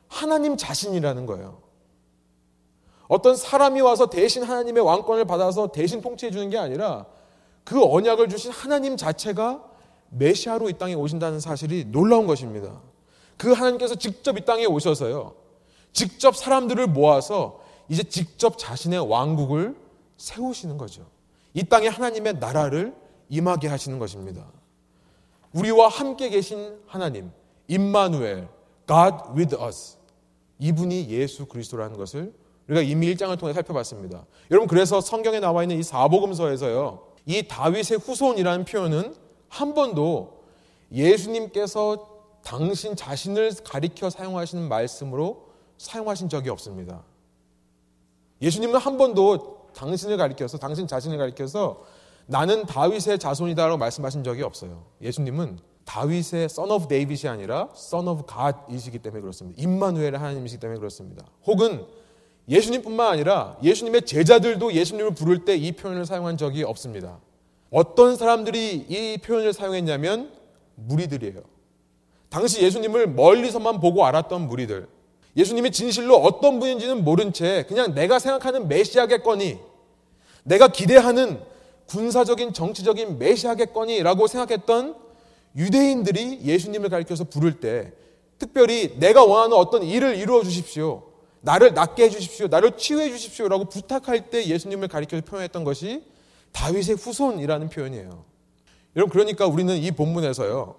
하나님 0.06 0.58
자신이라는 0.58 1.24
거예요. 1.24 1.62
어떤 3.08 3.34
사람이 3.34 3.80
와서 3.80 4.10
대신 4.10 4.42
하나님의 4.42 4.82
왕권을 4.82 5.24
받아서 5.24 5.68
대신 5.68 6.02
통치해 6.02 6.30
주는 6.30 6.50
게 6.50 6.58
아니라 6.58 7.06
그 7.64 7.82
언약을 7.82 8.28
주신 8.28 8.50
하나님 8.50 8.98
자체가 8.98 9.64
메시아로 10.10 10.68
이 10.68 10.74
땅에 10.74 10.92
오신다는 10.92 11.40
사실이 11.40 11.86
놀라운 11.86 12.26
것입니다. 12.26 12.82
그 13.38 13.52
하나님께서 13.52 13.94
직접 13.94 14.36
이 14.36 14.44
땅에 14.44 14.66
오셔서요. 14.66 15.34
직접 15.94 16.36
사람들을 16.36 16.86
모아서 16.88 17.60
이제 17.88 18.02
직접 18.02 18.58
자신의 18.58 19.08
왕국을 19.08 19.74
세우시는 20.18 20.76
거죠. 20.76 21.06
이 21.54 21.64
땅에 21.64 21.88
하나님의 21.88 22.34
나라를 22.34 22.94
임하게 23.30 23.68
하시는 23.68 23.98
것입니다. 23.98 24.44
우리와 25.52 25.88
함께 25.88 26.28
계신 26.28 26.78
하나님, 26.86 27.30
임마누엘, 27.68 28.48
God 28.86 29.16
with 29.36 29.56
us. 29.56 29.96
이분이 30.58 31.08
예수 31.10 31.46
그리스도라는 31.46 31.96
것을 31.96 32.32
우리가 32.68 32.82
이미 32.82 33.12
1장을 33.14 33.38
통해 33.38 33.52
살펴봤습니다. 33.52 34.26
여러분 34.50 34.68
그래서 34.68 35.00
성경에 35.00 35.40
나와 35.40 35.62
있는 35.62 35.78
이 35.78 35.82
사복음서에서요. 35.82 37.06
이 37.26 37.46
다윗의 37.46 37.98
후손이라는 37.98 38.64
표현은 38.64 39.14
한 39.48 39.74
번도 39.74 40.44
예수님께서 40.92 42.16
당신 42.42 42.94
자신을 42.94 43.52
가리켜 43.64 44.08
사용하시는 44.10 44.68
말씀으로 44.68 45.48
사용하신 45.78 46.28
적이 46.28 46.50
없습니다. 46.50 47.02
예수님은 48.40 48.76
한 48.76 48.96
번도 48.96 49.70
당신을 49.74 50.16
가리켜서 50.16 50.58
당신 50.58 50.86
자신을 50.86 51.18
가리켜서 51.18 51.84
나는 52.26 52.66
다윗의 52.66 53.18
자손이다라고 53.18 53.78
말씀하신 53.78 54.24
적이 54.24 54.42
없어요. 54.42 54.84
예수님은 55.00 55.58
다윗의 55.84 56.46
son 56.46 56.70
of 56.72 56.88
David이 56.88 57.28
아니라 57.28 57.68
son 57.74 58.08
of 58.08 58.24
God이시기 58.26 58.98
때문에 58.98 59.20
그렇습니다. 59.20 59.60
임마누엘의 59.62 60.18
하나님이시기 60.18 60.60
때문에 60.60 60.78
그렇습니다. 60.78 61.24
혹은 61.46 61.84
예수님뿐만 62.48 63.08
아니라 63.08 63.56
예수님의 63.62 64.02
제자들도 64.02 64.72
예수님을 64.72 65.14
부를 65.14 65.44
때 65.44 65.56
이 65.56 65.72
표현을 65.72 66.04
사용한 66.04 66.36
적이 66.36 66.64
없습니다. 66.64 67.18
어떤 67.70 68.16
사람들이 68.16 68.86
이 68.88 69.18
표현을 69.18 69.52
사용했냐면 69.52 70.32
무리들이에요. 70.74 71.40
당시 72.28 72.62
예수님을 72.62 73.08
멀리서만 73.08 73.80
보고 73.80 74.04
알았던 74.04 74.48
무리들. 74.48 74.88
예수님이 75.36 75.70
진실로 75.70 76.16
어떤 76.16 76.58
분인지는 76.60 77.04
모른 77.04 77.32
채 77.32 77.64
그냥 77.68 77.94
내가 77.94 78.18
생각하는 78.18 78.68
메시아겠거니, 78.68 79.58
내가 80.44 80.68
기대하는 80.68 81.40
군사적인 81.88 82.52
정치적인 82.52 83.18
메시아겠거니라고 83.18 84.26
생각했던 84.26 84.96
유대인들이 85.56 86.40
예수님을 86.42 86.88
가리켜서 86.90 87.24
부를 87.24 87.60
때 87.60 87.92
특별히 88.38 88.98
내가 88.98 89.24
원하는 89.24 89.56
어떤 89.56 89.82
일을 89.82 90.16
이루어 90.16 90.42
주십시오. 90.42 91.04
나를 91.40 91.74
낫게 91.74 92.04
해 92.04 92.10
주십시오. 92.10 92.48
나를 92.48 92.76
치유해 92.76 93.08
주십시오라고 93.08 93.66
부탁할 93.66 94.30
때 94.30 94.46
예수님을 94.46 94.88
가리켜서 94.88 95.22
표현했던 95.24 95.64
것이 95.64 96.02
다윗의 96.52 96.96
후손이라는 96.96 97.70
표현이에요. 97.70 98.24
여러분 98.96 99.12
그러니까 99.12 99.46
우리는 99.46 99.76
이 99.76 99.90
본문에서요. 99.90 100.74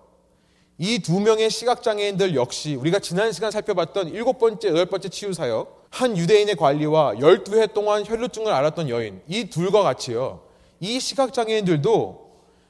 이 0.80 1.00
두 1.00 1.20
명의 1.20 1.50
시각장애인들 1.50 2.36
역시 2.36 2.76
우리가 2.76 3.00
지난 3.00 3.32
시간 3.32 3.50
살펴봤던 3.50 4.10
일곱 4.10 4.38
번째, 4.38 4.68
여덟 4.70 4.86
번째 4.86 5.10
치유사역, 5.10 5.88
한 5.90 6.16
유대인의 6.18 6.56
관리와 6.56 7.20
열두 7.20 7.60
해 7.60 7.68
동안 7.68 8.06
혈루증을 8.06 8.52
앓았던 8.52 8.90
여인, 8.90 9.22
이 9.28 9.50
둘과 9.50 9.82
같이요. 9.82 10.42
이 10.80 11.00
시각장애인들도 11.00 12.28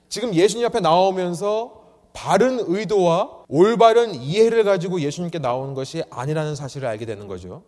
지금 0.09 0.33
예수님 0.33 0.65
앞에 0.67 0.79
나오면서 0.79 1.85
바른 2.13 2.59
의도와 2.59 3.43
올바른 3.47 4.15
이해를 4.15 4.63
가지고 4.63 5.01
예수님께 5.01 5.39
나오는 5.39 5.73
것이 5.73 6.03
아니라는 6.09 6.55
사실을 6.55 6.87
알게 6.87 7.05
되는 7.05 7.27
거죠. 7.27 7.63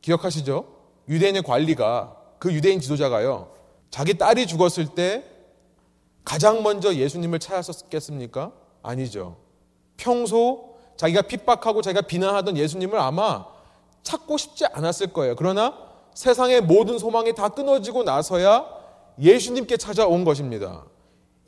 기억하시죠? 0.00 0.64
유대인의 1.08 1.42
관리가 1.42 2.16
그 2.38 2.52
유대인 2.52 2.80
지도자가요. 2.80 3.52
자기 3.90 4.14
딸이 4.14 4.46
죽었을 4.46 4.94
때 4.94 5.24
가장 6.24 6.62
먼저 6.62 6.94
예수님을 6.94 7.38
찾았었겠습니까? 7.38 8.52
아니죠. 8.82 9.36
평소 9.96 10.76
자기가 10.96 11.22
핍박하고 11.22 11.82
자기가 11.82 12.02
비난하던 12.02 12.56
예수님을 12.56 12.98
아마 12.98 13.46
찾고 14.02 14.38
싶지 14.38 14.66
않았을 14.66 15.08
거예요. 15.08 15.36
그러나 15.36 15.91
세상의 16.14 16.62
모든 16.62 16.98
소망이 16.98 17.34
다 17.34 17.48
끊어지고 17.48 18.02
나서야 18.02 18.66
예수님께 19.20 19.76
찾아온 19.76 20.24
것입니다. 20.24 20.84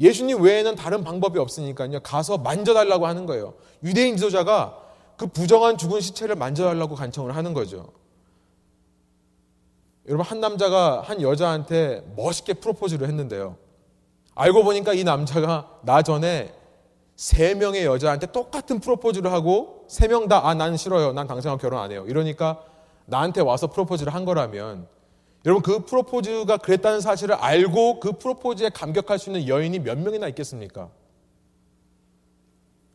예수님 0.01 0.43
외에는 0.43 0.75
다른 0.75 1.05
방법이 1.05 1.39
없으니까요. 1.39 2.01
가서 2.01 2.39
만져달라고 2.39 3.07
하는 3.07 3.27
거예요. 3.27 3.55
유대인 3.83 4.17
지도자가 4.17 4.79
그 5.17 5.27
부정한 5.27 5.79
죽은 5.79 6.01
시체를 6.01 6.35
만져달라고 6.35 6.95
간청을 6.97 7.37
하는 7.37 7.55
거죠. 7.55 7.93
여러분, 10.07 10.27
한 10.27 10.41
남자가 10.41 11.01
한 11.01 11.23
여자한테 11.23 12.05
멋있게 12.17 12.55
프로포즈를 12.55 13.07
했는데요. 13.09 13.57
알고 14.35 14.65
보니까 14.65 14.93
이 14.93 15.05
남자가 15.05 15.79
나 15.83 16.03
전에 16.03 16.53
세 17.17 17.55
명의 17.55 17.85
여자한테 17.85 18.27
똑같은 18.33 18.81
프로포즈를 18.81 19.33
하고 19.33 19.85
세 19.89 20.09
명 20.09 20.27
다, 20.29 20.47
아, 20.49 20.55
난 20.55 20.77
싫어요. 20.77 21.13
난 21.13 21.27
당신하고 21.27 21.61
결혼 21.61 21.81
안 21.81 21.93
해요. 21.93 22.05
이러니까 22.09 22.61
나한테 23.07 23.41
와서 23.41 23.67
프로포즈를 23.69 24.15
한 24.15 24.25
거라면 24.25 24.89
여러분 25.47 25.63
그 25.63 25.85
프로포즈가 25.85 26.57
그랬다는 26.57 27.01
사실을 27.01 27.35
알고 27.35 28.01
그 28.01 28.13
프로포즈에 28.13 28.71
감격할 28.71 29.19
수 29.19 29.31
있는 29.31 29.47
여인이 29.47 29.79
몇 29.81 29.99
명이나 29.99 30.29
있겠습니까? 30.29 30.91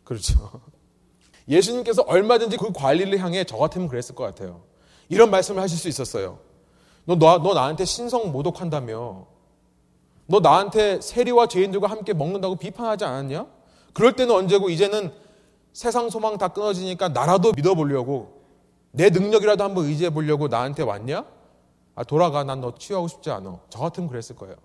그렇죠. 0.03 0.61
예수님께서 1.47 2.01
얼마든지 2.03 2.57
그 2.57 2.71
관리를 2.71 3.19
향해 3.19 3.43
저 3.43 3.57
같으면 3.57 3.87
그랬을 3.87 4.15
것 4.15 4.23
같아요. 4.23 4.63
이런 5.09 5.29
말씀을 5.29 5.61
하실 5.61 5.77
수 5.77 5.87
있었어요. 5.87 6.39
너, 7.05 7.15
너, 7.15 7.37
너 7.39 7.53
나한테 7.53 7.85
신성 7.85 8.31
모독한다며. 8.31 9.27
너 10.25 10.39
나한테 10.39 11.01
세리와 11.01 11.47
죄인들과 11.47 11.87
함께 11.87 12.13
먹는다고 12.13 12.55
비판하지 12.55 13.05
않았냐? 13.05 13.47
그럴 13.93 14.15
때는 14.15 14.33
언제고 14.33 14.69
이제는 14.69 15.11
세상 15.73 16.09
소망 16.09 16.37
다 16.37 16.47
끊어지니까 16.49 17.09
나라도 17.09 17.51
믿어보려고 17.51 18.38
내 18.91 19.09
능력이라도 19.09 19.63
한번 19.63 19.85
의지해 19.85 20.09
보려고 20.09 20.47
나한테 20.47 20.83
왔냐? 20.83 21.25
아, 21.95 22.03
돌아가. 22.03 22.43
난 22.43 22.61
너 22.61 22.73
치유하고 22.75 23.07
싶지 23.07 23.29
않아. 23.29 23.59
저 23.69 23.79
같으면 23.79 24.09
그랬을 24.09 24.35
거예요. 24.35 24.55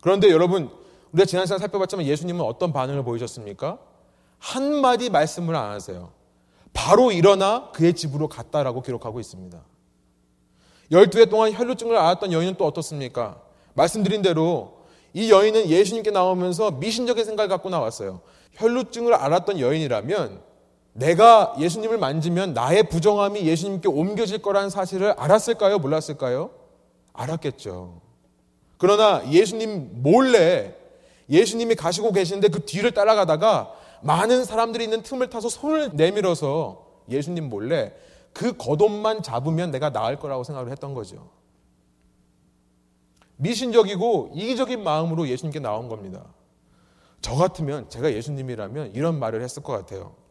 그런데 0.00 0.30
여러분, 0.30 0.70
우리가 1.12 1.26
지난 1.26 1.46
시간 1.46 1.58
살펴봤지만 1.58 2.06
예수님은 2.06 2.44
어떤 2.44 2.72
반응을 2.72 3.04
보이셨습니까? 3.04 3.78
한마디 4.38 5.10
말씀을 5.10 5.54
안 5.54 5.70
하세요. 5.70 6.10
바로 6.72 7.12
일어나 7.12 7.70
그의 7.72 7.94
집으로 7.94 8.28
갔다라고 8.28 8.82
기록하고 8.82 9.20
있습니다. 9.20 9.58
12해 10.90 11.30
동안 11.30 11.52
혈루증을 11.52 11.96
앓았던 11.96 12.32
여인은 12.32 12.56
또 12.56 12.66
어떻습니까? 12.66 13.40
말씀드린 13.74 14.22
대로 14.22 14.82
이 15.14 15.30
여인은 15.30 15.68
예수님께 15.68 16.10
나오면서 16.10 16.72
미신적인 16.72 17.24
생각을 17.24 17.48
갖고 17.48 17.70
나왔어요. 17.70 18.20
혈루증을 18.54 19.14
앓았던 19.14 19.60
여인이라면 19.60 20.42
내가 20.92 21.54
예수님을 21.58 21.98
만지면 21.98 22.52
나의 22.52 22.88
부정함이 22.88 23.42
예수님께 23.46 23.88
옮겨질 23.88 24.42
거라는 24.42 24.70
사실을 24.70 25.12
알았을까요? 25.12 25.78
몰랐을까요? 25.78 26.50
알았겠죠. 27.12 28.00
그러나 28.76 29.22
예수님 29.30 30.02
몰래 30.02 30.74
예수님이 31.30 31.76
가시고 31.76 32.12
계시는데 32.12 32.48
그 32.48 32.64
뒤를 32.64 32.92
따라가다가 32.92 33.72
많은 34.02 34.44
사람들이 34.44 34.84
있는 34.84 35.02
틈을 35.02 35.30
타서 35.30 35.48
손을 35.48 35.90
내밀어서 35.94 36.84
예수님 37.08 37.48
몰래 37.48 37.94
그 38.32 38.56
겉옷만 38.56 39.22
잡으면 39.22 39.70
내가 39.70 39.90
나을 39.90 40.18
거라고 40.18 40.44
생각을 40.44 40.70
했던 40.70 40.94
거죠. 40.94 41.30
미신적이고 43.36 44.32
이기적인 44.34 44.82
마음으로 44.82 45.28
예수님께 45.28 45.60
나온 45.60 45.88
겁니다. 45.88 46.24
저 47.20 47.34
같으면 47.34 47.88
제가 47.88 48.12
예수님이라면 48.12 48.94
이런 48.94 49.18
말을 49.18 49.42
했을 49.42 49.62
것 49.62 49.72
같아요. 49.72 50.21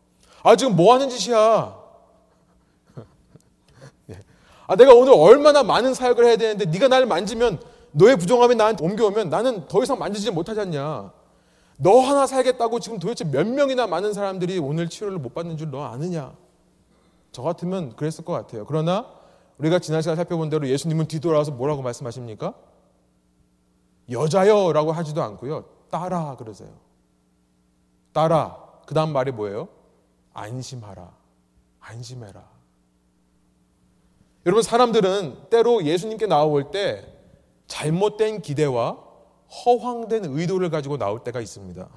아 0.44 0.56
지금 0.56 0.76
뭐 0.76 0.94
하는 0.94 1.10
짓이야? 1.10 1.78
예. 4.10 4.20
아 4.68 4.76
내가 4.76 4.94
오늘 4.94 5.14
얼마나 5.14 5.64
많은 5.64 5.94
사역을 5.94 6.26
해야 6.26 6.36
되는데 6.38 6.66
네가 6.66 6.88
나를 6.88 7.06
만지면 7.06 7.62
너의 7.92 8.18
부정함이 8.18 8.56
나한테 8.56 8.84
옮겨오면 8.86 9.30
나는 9.30 9.68
더 9.68 9.84
이상 9.84 10.00
만지지 10.00 10.32
못하지 10.32 10.62
않냐? 10.62 11.12
너 11.78 12.00
하나 12.00 12.28
살겠다고 12.28 12.80
지금 12.80 13.00
도대체 13.00 13.24
몇 13.26 13.48
명이나 13.48 13.88
많은 13.88 14.14
사람들이 14.14 14.60
오늘 14.60 14.88
치료를 14.88 15.18
못 15.18 15.34
받는 15.34 15.58
줄 15.58 15.72
너 15.72 15.84
아느냐? 15.84 16.34
저 17.32 17.42
같으면 17.44 17.96
그랬을 17.96 18.24
것 18.26 18.34
같아요. 18.34 18.66
그러나 18.66 19.06
우리가 19.58 19.80
지난 19.80 20.02
시간 20.02 20.16
살펴본 20.16 20.50
대로 20.50 20.68
예수님은 20.68 21.08
뒤돌아와서 21.08 21.52
뭐라고 21.52 21.82
말씀하십니까? 21.82 22.54
여자여 24.10 24.72
라고 24.74 24.92
하지도 24.92 25.22
않고요. 25.24 25.66
따라 25.90 26.36
그러세요. 26.38 26.70
따라. 28.12 28.58
그 28.86 28.94
다음 28.94 29.14
말이 29.14 29.32
뭐예요? 29.32 29.70
안심하라. 30.34 31.12
안심해라. 31.80 32.50
여러분, 34.46 34.64
사람들은 34.64 35.50
때로 35.50 35.84
예수님께 35.86 36.26
나와볼 36.26 36.72
때 36.72 37.08
잘못된 37.68 38.42
기대와 38.42 38.98
허황된 39.66 40.26
의도를 40.26 40.70
가지고 40.70 40.98
나올 40.98 41.24
때가 41.24 41.42
있습니다. 41.42 41.88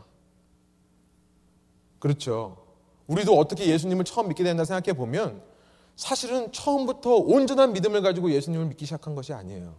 그렇죠. 1.99 2.65
우리도 3.07 3.39
어떻게 3.39 3.67
예수님을 3.67 4.05
처음 4.05 4.29
믿게 4.29 4.45
된다 4.45 4.65
생각해 4.65 4.97
보면 4.97 5.43
사실은 5.97 6.51
처음부터 6.53 7.15
온전한 7.17 7.73
믿음을 7.73 8.03
가지고 8.03 8.31
예수님을 8.33 8.67
믿기 8.67 8.85
시작한 8.85 9.15
것이 9.15 9.33
아니에요. 9.33 9.75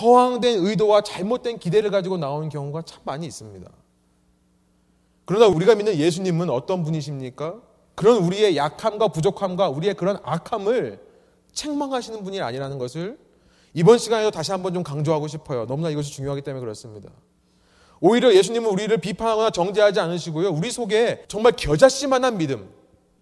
허황된 0.00 0.64
의도와 0.64 1.02
잘못된 1.02 1.58
기대를 1.58 1.90
가지고 1.90 2.16
나오는 2.16 2.48
경우가 2.48 2.82
참 2.82 3.02
많이 3.04 3.26
있습니다. 3.26 3.70
그러나 5.24 5.46
우리가 5.46 5.74
믿는 5.74 5.96
예수님은 5.96 6.50
어떤 6.50 6.82
분이십니까? 6.82 7.60
그런 7.94 8.18
우리의 8.18 8.56
약함과 8.56 9.08
부족함과 9.08 9.68
우리의 9.68 9.94
그런 9.94 10.18
악함을 10.22 11.00
책망하시는 11.52 12.24
분이 12.24 12.40
아니라는 12.40 12.78
것을 12.78 13.18
이번 13.74 13.98
시간에도 13.98 14.30
다시 14.30 14.52
한번 14.52 14.74
좀 14.74 14.82
강조하고 14.82 15.28
싶어요. 15.28 15.66
너무나 15.66 15.90
이것이 15.90 16.12
중요하기 16.12 16.42
때문에 16.42 16.60
그렇습니다. 16.60 17.10
오히려 18.00 18.34
예수님은 18.34 18.68
우리를 18.68 18.96
비판하거나 18.98 19.50
정죄하지 19.50 20.00
않으시고요. 20.00 20.50
우리 20.50 20.70
속에 20.70 21.24
정말 21.28 21.52
겨자씨만한 21.52 22.36
믿음, 22.36 22.68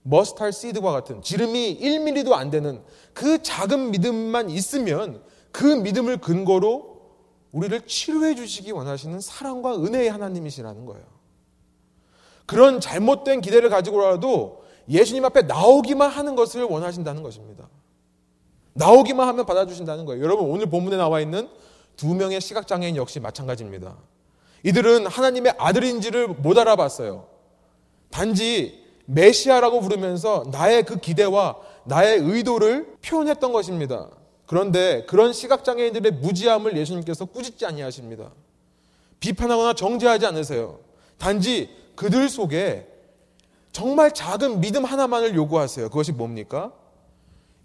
머스탈 0.03 0.53
시드와 0.53 0.93
같은 0.93 1.23
지름이 1.23 1.79
1mm도 1.81 2.33
안 2.33 2.51
되는 2.51 2.83
그 3.13 3.43
작은 3.43 3.91
믿음만 3.91 4.49
있으면 4.51 5.23
그 5.53 5.65
믿음을 5.65 6.17
근거로 6.17 7.01
우리를 7.53 7.83
치료해 7.87 8.35
주시기 8.35 8.71
원하시는 8.71 9.21
사랑과 9.21 9.77
은혜의 9.77 10.11
하나님이시라는 10.11 10.87
거예요. 10.87 11.05
그런 12.47 12.81
잘못된 12.81 13.43
기대를 13.43 13.69
가지고라도 13.69 14.60
예수님 14.89 15.25
앞에 15.25 15.43
나오기만 15.43 16.11
하는 16.11 16.37
것을 16.37 16.65
원하신다는 16.65 17.23
것입니다. 17.23 17.69
나오기만 18.75 19.27
하면 19.29 19.47
받아주신다는 19.47 20.05
거예요. 20.05 20.23
여러분, 20.23 20.49
오늘 20.51 20.67
본문에 20.67 20.97
나와 20.97 21.21
있는 21.21 21.49
두 21.97 22.15
명의 22.15 22.41
시각장애인 22.41 22.97
역시 22.97 23.21
마찬가지입니다. 23.21 23.97
이들은 24.63 25.07
하나님의 25.07 25.55
아들인지를 25.59 26.29
못 26.29 26.59
알아봤어요. 26.59 27.27
단지 28.11 28.81
메시아라고 29.07 29.81
부르면서 29.81 30.45
나의 30.51 30.85
그 30.85 30.97
기대와 30.99 31.57
나의 31.85 32.19
의도를 32.19 32.97
표현했던 33.05 33.53
것입니다. 33.53 34.09
그런데 34.47 35.05
그런 35.07 35.33
시각장애인들의 35.33 36.13
무지함을 36.13 36.77
예수님께서 36.77 37.25
꾸짖지 37.25 37.67
아니하십니다. 37.67 38.31
비판하거나 39.21 39.75
정죄하지 39.75 40.27
않으세요. 40.27 40.81
단지 41.19 41.71
그들 41.95 42.29
속에 42.29 42.90
정말 43.73 44.13
작은 44.13 44.61
믿음 44.61 44.85
하나만을 44.85 45.35
요구하세요. 45.35 45.89
그것이 45.89 46.13
뭡니까? 46.13 46.73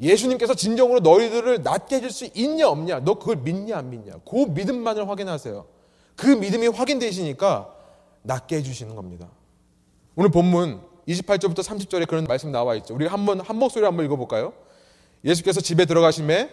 예수님께서 0.02 0.54
진정으로 0.54 1.00
너희들을 1.00 1.64
낫게 1.64 1.96
해줄 1.98 2.12
수 2.12 2.28
있냐 2.34 2.68
없냐 2.68 3.00
너 3.06 3.18
그걸 3.18 3.38
믿냐 3.38 3.78
안 3.78 3.90
믿냐 3.90 4.14
그 4.30 4.46
믿음만을 4.50 5.08
확인하세요. 5.08 5.66
그 6.16 6.28
믿음이 6.28 6.68
확인되시니까 6.68 7.74
낫게 8.24 8.58
해주시는 8.58 8.96
겁니다. 8.96 9.30
오늘 10.16 10.30
본문 10.32 10.82
28절부터 11.08 11.60
30절에 11.60 12.08
그런 12.08 12.26
말씀 12.26 12.52
나와 12.52 12.76
있죠. 12.76 12.94
우리 12.96 13.06
한번 13.08 13.40
한 13.40 13.58
목소리 13.58 13.86
한번 13.86 14.06
읽어볼까요? 14.06 14.54
예수께서 15.24 15.62
집에 15.62 15.86
들어가심에 15.86 16.50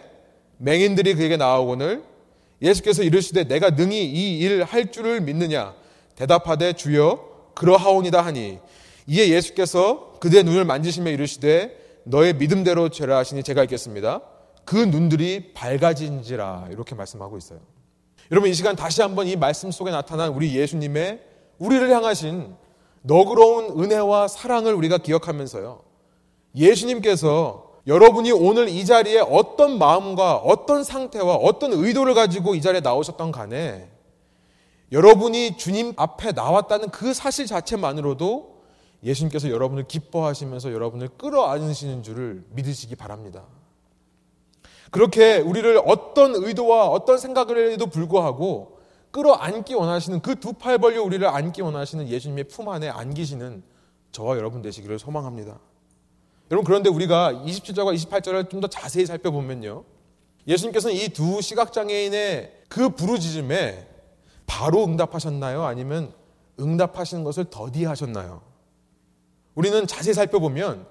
맹인들이 0.57 1.15
그에게 1.15 1.37
나오거늘 1.37 2.03
예수께서 2.61 3.03
이르시되 3.03 3.43
내가 3.45 3.71
능히 3.71 4.05
이 4.05 4.41
일 4.43 4.63
할 4.63 4.91
줄을 4.91 5.21
믿느냐 5.21 5.73
대답하되 6.15 6.73
주여 6.73 7.51
그러하오니다 7.55 8.21
하니 8.21 8.59
이에 9.07 9.29
예수께서 9.29 10.13
그들의 10.19 10.43
눈을 10.43 10.65
만지시며 10.65 11.11
이르시되 11.11 12.01
너의 12.05 12.35
믿음대로 12.35 12.89
죄라 12.89 13.17
하시니 13.17 13.43
제가 13.43 13.63
읽겠습니다. 13.63 14.21
그 14.65 14.75
눈들이 14.75 15.53
밝아진지라 15.53 16.67
이렇게 16.71 16.95
말씀하고 16.95 17.37
있어요. 17.37 17.59
여러분 18.31 18.49
이 18.49 18.53
시간 18.53 18.75
다시 18.75 19.01
한번 19.01 19.27
이 19.27 19.35
말씀 19.35 19.71
속에 19.71 19.91
나타난 19.91 20.29
우리 20.31 20.55
예수님의 20.55 21.21
우리를 21.59 21.89
향하신 21.89 22.55
너그러운 23.01 23.81
은혜와 23.81 24.27
사랑을 24.27 24.73
우리가 24.73 24.97
기억하면서요. 24.97 25.81
예수님께서 26.55 27.71
여러분이 27.85 28.31
오늘 28.31 28.69
이 28.69 28.85
자리에 28.85 29.19
어떤 29.19 29.77
마음과 29.77 30.37
어떤 30.37 30.85
상태와 30.85 31.35
어떤 31.35 31.73
의도를 31.73 32.13
가지고 32.13 32.55
이 32.55 32.61
자리에 32.61 32.79
나오셨던 32.79 33.33
간에 33.33 33.89
여러분이 34.93 35.57
주님 35.57 35.93
앞에 35.97 36.31
나왔다는 36.31 36.91
그 36.91 37.13
사실 37.13 37.45
자체만으로도 37.45 38.52
예수님께서 39.03 39.49
여러분을 39.49 39.85
기뻐하시면서 39.87 40.71
여러분을 40.71 41.09
끌어안으시는 41.17 42.03
줄을 42.03 42.43
믿으시기 42.51 42.95
바랍니다. 42.95 43.43
그렇게 44.91 45.37
우리를 45.37 45.81
어떤 45.85 46.35
의도와 46.35 46.87
어떤 46.87 47.17
생각을해도 47.17 47.87
불구하고 47.87 48.79
끌어안기 49.11 49.73
원하시는 49.73 50.21
그 50.21 50.35
두 50.35 50.53
팔 50.53 50.77
벌려 50.77 51.03
우리를 51.03 51.25
안기 51.27 51.61
원하시는 51.61 52.07
예수님의 52.07 52.45
품 52.45 52.69
안에 52.69 52.89
안기시는 52.89 53.63
저와 54.11 54.37
여러분 54.37 54.61
되시기를 54.61 54.99
소망합니다. 54.99 55.59
여러분 56.51 56.65
그런데 56.65 56.89
우리가 56.89 57.33
27절과 57.33 57.95
28절을 57.95 58.49
좀 58.49 58.61
더 58.61 58.67
자세히 58.67 59.05
살펴보면요. 59.05 59.83
예수님께서는 60.47 60.95
이 60.95 61.09
두 61.09 61.41
시각장애인의 61.41 62.61
그 62.69 62.89
부르짖음에 62.89 63.87
바로 64.45 64.83
응답하셨나요? 64.85 65.63
아니면 65.63 66.13
응답하시는 66.59 67.23
것을 67.23 67.45
더디하셨나요? 67.49 68.41
우리는 69.55 69.85
자세히 69.87 70.13
살펴보면 70.13 70.85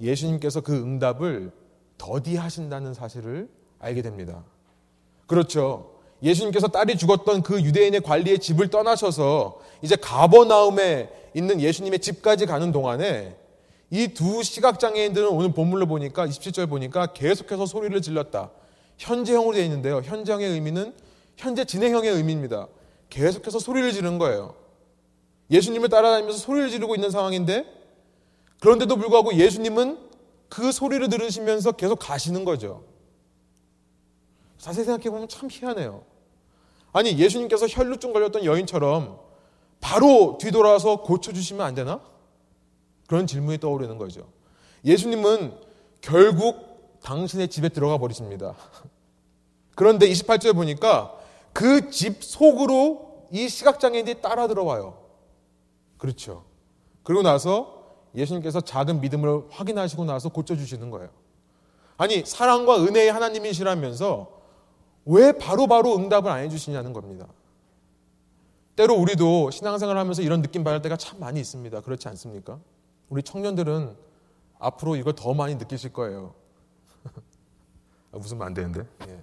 예수님께서 0.00 0.60
그 0.60 0.74
응답을 0.74 1.50
더디하신다는 1.98 2.94
사실을 2.94 3.48
알게 3.78 4.02
됩니다. 4.02 4.44
그렇죠. 5.26 5.94
예수님께서 6.22 6.68
딸이 6.68 6.96
죽었던 6.96 7.42
그 7.42 7.60
유대인의 7.62 8.00
관리의 8.00 8.40
집을 8.40 8.68
떠나셔서 8.68 9.60
이제 9.82 9.96
가버나움에 9.96 11.10
있는 11.34 11.60
예수님의 11.60 12.00
집까지 12.00 12.46
가는 12.46 12.72
동안에 12.72 13.36
이 13.90 14.08
두 14.08 14.42
시각장애인들은 14.42 15.28
오늘 15.28 15.52
본문을 15.52 15.86
보니까 15.86 16.26
27절 16.26 16.68
보니까 16.68 17.06
계속해서 17.06 17.66
소리를 17.66 18.00
질렀다. 18.02 18.50
현재형으로 18.98 19.54
되어 19.54 19.64
있는데요. 19.64 20.00
현재형의 20.04 20.50
의미는 20.50 20.92
현재 21.36 21.64
진행형의 21.64 22.10
의미입니다. 22.10 22.66
계속해서 23.08 23.58
소리를 23.60 23.90
지르는 23.92 24.18
거예요. 24.18 24.54
예수님을 25.50 25.88
따라다니면서 25.88 26.38
소리를 26.38 26.68
지르고 26.70 26.94
있는 26.94 27.10
상황인데 27.10 27.64
그런데도 28.60 28.96
불구하고 28.96 29.34
예수님은 29.34 29.98
그 30.48 30.72
소리를 30.72 31.08
들으시면서 31.08 31.72
계속 31.72 31.96
가시는 31.96 32.44
거죠. 32.44 32.84
자세히 34.58 34.84
생각해 34.84 35.10
보면 35.10 35.28
참 35.28 35.48
희한해요. 35.50 36.04
아니 36.92 37.16
예수님께서 37.18 37.66
혈루증 37.68 38.12
걸렸던 38.12 38.44
여인처럼 38.44 39.20
바로 39.80 40.38
뒤돌아서 40.40 41.02
고쳐주시면 41.02 41.64
안 41.64 41.74
되나? 41.74 42.00
그런 43.06 43.26
질문이 43.26 43.58
떠오르는 43.58 43.98
거죠. 43.98 44.28
예수님은 44.84 45.54
결국 46.00 46.98
당신의 47.02 47.48
집에 47.48 47.68
들어가 47.68 47.98
버리십니다. 47.98 48.56
그런데 49.76 50.08
28절에 50.08 50.54
보니까 50.54 51.14
그 51.52 51.90
집 51.90 52.22
속으로 52.22 53.26
이 53.30 53.48
시각장애인들이 53.48 54.20
따라 54.20 54.46
들어와요. 54.48 54.98
그렇죠. 55.98 56.44
그리고 57.02 57.22
나서 57.22 57.77
예수님께서 58.14 58.60
작은 58.60 59.00
믿음을 59.00 59.42
확인하시고 59.50 60.04
나서 60.04 60.28
고쳐주시는 60.28 60.90
거예요. 60.90 61.08
아니, 61.96 62.24
사랑과 62.24 62.82
은혜의 62.82 63.12
하나님이시라면서 63.12 64.38
왜 65.06 65.32
바로 65.32 65.66
바로 65.66 65.96
응답을 65.96 66.30
안 66.30 66.40
해주시냐는 66.44 66.92
겁니다. 66.92 67.26
때로 68.76 68.94
우리도 68.94 69.50
신앙생활 69.50 69.96
하면서 69.98 70.22
이런 70.22 70.40
느낌 70.40 70.62
받을 70.62 70.80
때가 70.80 70.96
참 70.96 71.18
많이 71.18 71.40
있습니다. 71.40 71.80
그렇지 71.80 72.06
않습니까? 72.08 72.60
우리 73.08 73.22
청년들은 73.22 73.96
앞으로 74.60 74.94
이걸 74.94 75.14
더 75.14 75.34
많이 75.34 75.56
느끼실 75.56 75.92
거예요. 75.92 76.34
아, 78.12 78.16
웃으면 78.16 78.46
안 78.46 78.54
되는데. 78.54 78.86
예. 79.08 79.22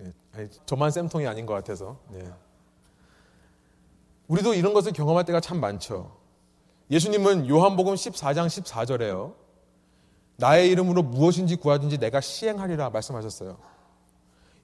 예. 0.00 0.12
아니, 0.32 0.48
저만 0.66 0.90
쌤통이 0.90 1.26
아닌 1.26 1.46
것 1.46 1.54
같아서. 1.54 1.98
예. 2.14 2.32
우리도 4.26 4.54
이런 4.54 4.74
것을 4.74 4.92
경험할 4.92 5.24
때가 5.24 5.40
참 5.40 5.60
많죠. 5.60 6.17
예수님은 6.90 7.48
요한복음 7.48 7.94
14장 7.94 8.46
14절에요. 8.46 9.34
나의 10.36 10.70
이름으로 10.70 11.02
무엇인지 11.02 11.56
구하든지 11.56 11.98
내가 11.98 12.20
시행하리라 12.20 12.90
말씀하셨어요. 12.90 13.58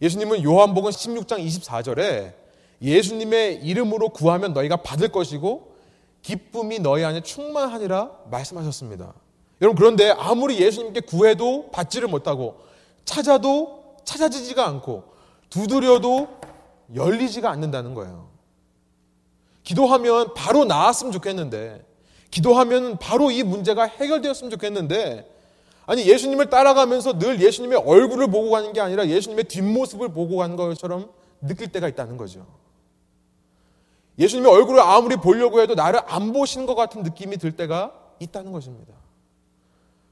예수님은 0.00 0.42
요한복음 0.42 0.90
16장 0.90 1.44
24절에 1.44 2.34
예수님의 2.80 3.64
이름으로 3.64 4.10
구하면 4.10 4.52
너희가 4.52 4.76
받을 4.76 5.08
것이고 5.08 5.74
기쁨이 6.22 6.78
너희 6.78 7.04
안에 7.04 7.20
충만하니라 7.22 8.10
말씀하셨습니다. 8.30 9.12
여러분 9.60 9.76
그런데 9.76 10.10
아무리 10.10 10.60
예수님께 10.60 11.00
구해도 11.00 11.70
받지를 11.70 12.08
못하고 12.08 12.60
찾아도 13.04 13.96
찾아지지가 14.04 14.66
않고 14.66 15.04
두드려도 15.50 16.28
열리지가 16.94 17.50
않는다는 17.50 17.94
거예요. 17.94 18.28
기도하면 19.62 20.34
바로 20.34 20.64
나았으면 20.64 21.12
좋겠는데 21.12 21.93
기도하면 22.34 22.98
바로 22.98 23.30
이 23.30 23.44
문제가 23.44 23.84
해결되었으면 23.84 24.50
좋겠는데 24.50 25.30
아니 25.86 26.04
예수님을 26.04 26.50
따라가면서 26.50 27.18
늘 27.20 27.40
예수님의 27.40 27.78
얼굴을 27.78 28.26
보고 28.26 28.50
가는 28.50 28.72
게 28.72 28.80
아니라 28.80 29.06
예수님의 29.06 29.44
뒷모습을 29.44 30.08
보고 30.08 30.38
가는 30.38 30.56
것처럼 30.56 31.10
느낄 31.40 31.68
때가 31.68 31.86
있다는 31.86 32.16
거죠. 32.16 32.44
예수님의 34.18 34.50
얼굴을 34.50 34.80
아무리 34.80 35.14
보려고 35.14 35.60
해도 35.60 35.76
나를 35.76 36.00
안 36.06 36.32
보시는 36.32 36.66
것 36.66 36.74
같은 36.74 37.04
느낌이 37.04 37.36
들 37.36 37.52
때가 37.52 37.94
있다는 38.18 38.50
것입니다. 38.50 38.92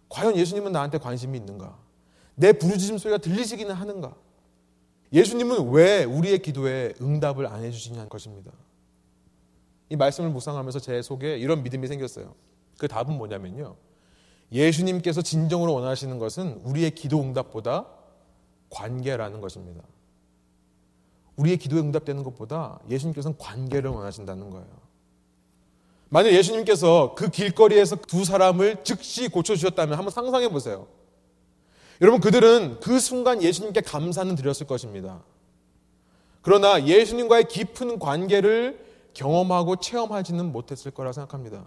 과연 0.09 0.37
예수님은 0.37 0.71
나한테 0.71 0.99
관심이 0.99 1.37
있는가? 1.37 1.77
내 2.37 2.53
부르짖음 2.53 2.99
소리가 2.99 3.19
들리시기는 3.19 3.75
하는가? 3.75 4.15
예수님은 5.13 5.71
왜 5.71 6.05
우리의 6.05 6.41
기도에 6.41 6.95
응답을 7.01 7.49
안 7.49 7.65
해주시냐는 7.65 8.09
것입니다. 8.09 8.53
이 9.93 9.97
말씀을 9.97 10.31
묵상하면서 10.31 10.79
제 10.79 11.03
속에 11.03 11.37
이런 11.37 11.63
믿음이 11.63 11.87
생겼어요. 11.87 12.35
그 12.79 12.89
답은 12.89 13.15
뭐냐면요. 13.15 13.77
예수님께서 14.51 15.21
진정으로 15.21 15.75
원하시는 15.75 16.19
것은 16.19 16.63
우리의 16.65 16.93
기도 16.93 17.21
응답보다 17.21 17.87
관계라는 18.71 19.43
것입니다. 19.43 19.83
우리의 21.37 21.59
기도에 21.59 21.81
응답되는 21.81 22.23
것보다 22.23 22.81
예수님께서는 22.89 23.37
관계를 23.37 23.91
원하신다는 23.91 24.49
거예요. 24.49 24.67
만약 26.09 26.33
예수님께서 26.33 27.15
그 27.15 27.29
길거리에서 27.29 27.97
두 27.97 28.25
사람을 28.25 28.85
즉시 28.85 29.29
고쳐주셨다면 29.29 29.99
한번 29.99 30.11
상상해 30.11 30.49
보세요. 30.49 30.87
여러분, 32.01 32.19
그들은 32.23 32.81
그 32.81 32.99
순간 32.99 33.43
예수님께 33.43 33.83
감사는 33.83 34.35
드렸을 34.37 34.67
것입니다. 34.67 35.23
그러나 36.41 36.87
예수님과의 36.87 37.49
깊은 37.49 37.99
관계를 37.99 38.92
경험하고 39.15 39.77
체험하지는 39.77 40.53
못했을 40.53 40.91
거라 40.91 41.13
생각합니다. 41.13 41.65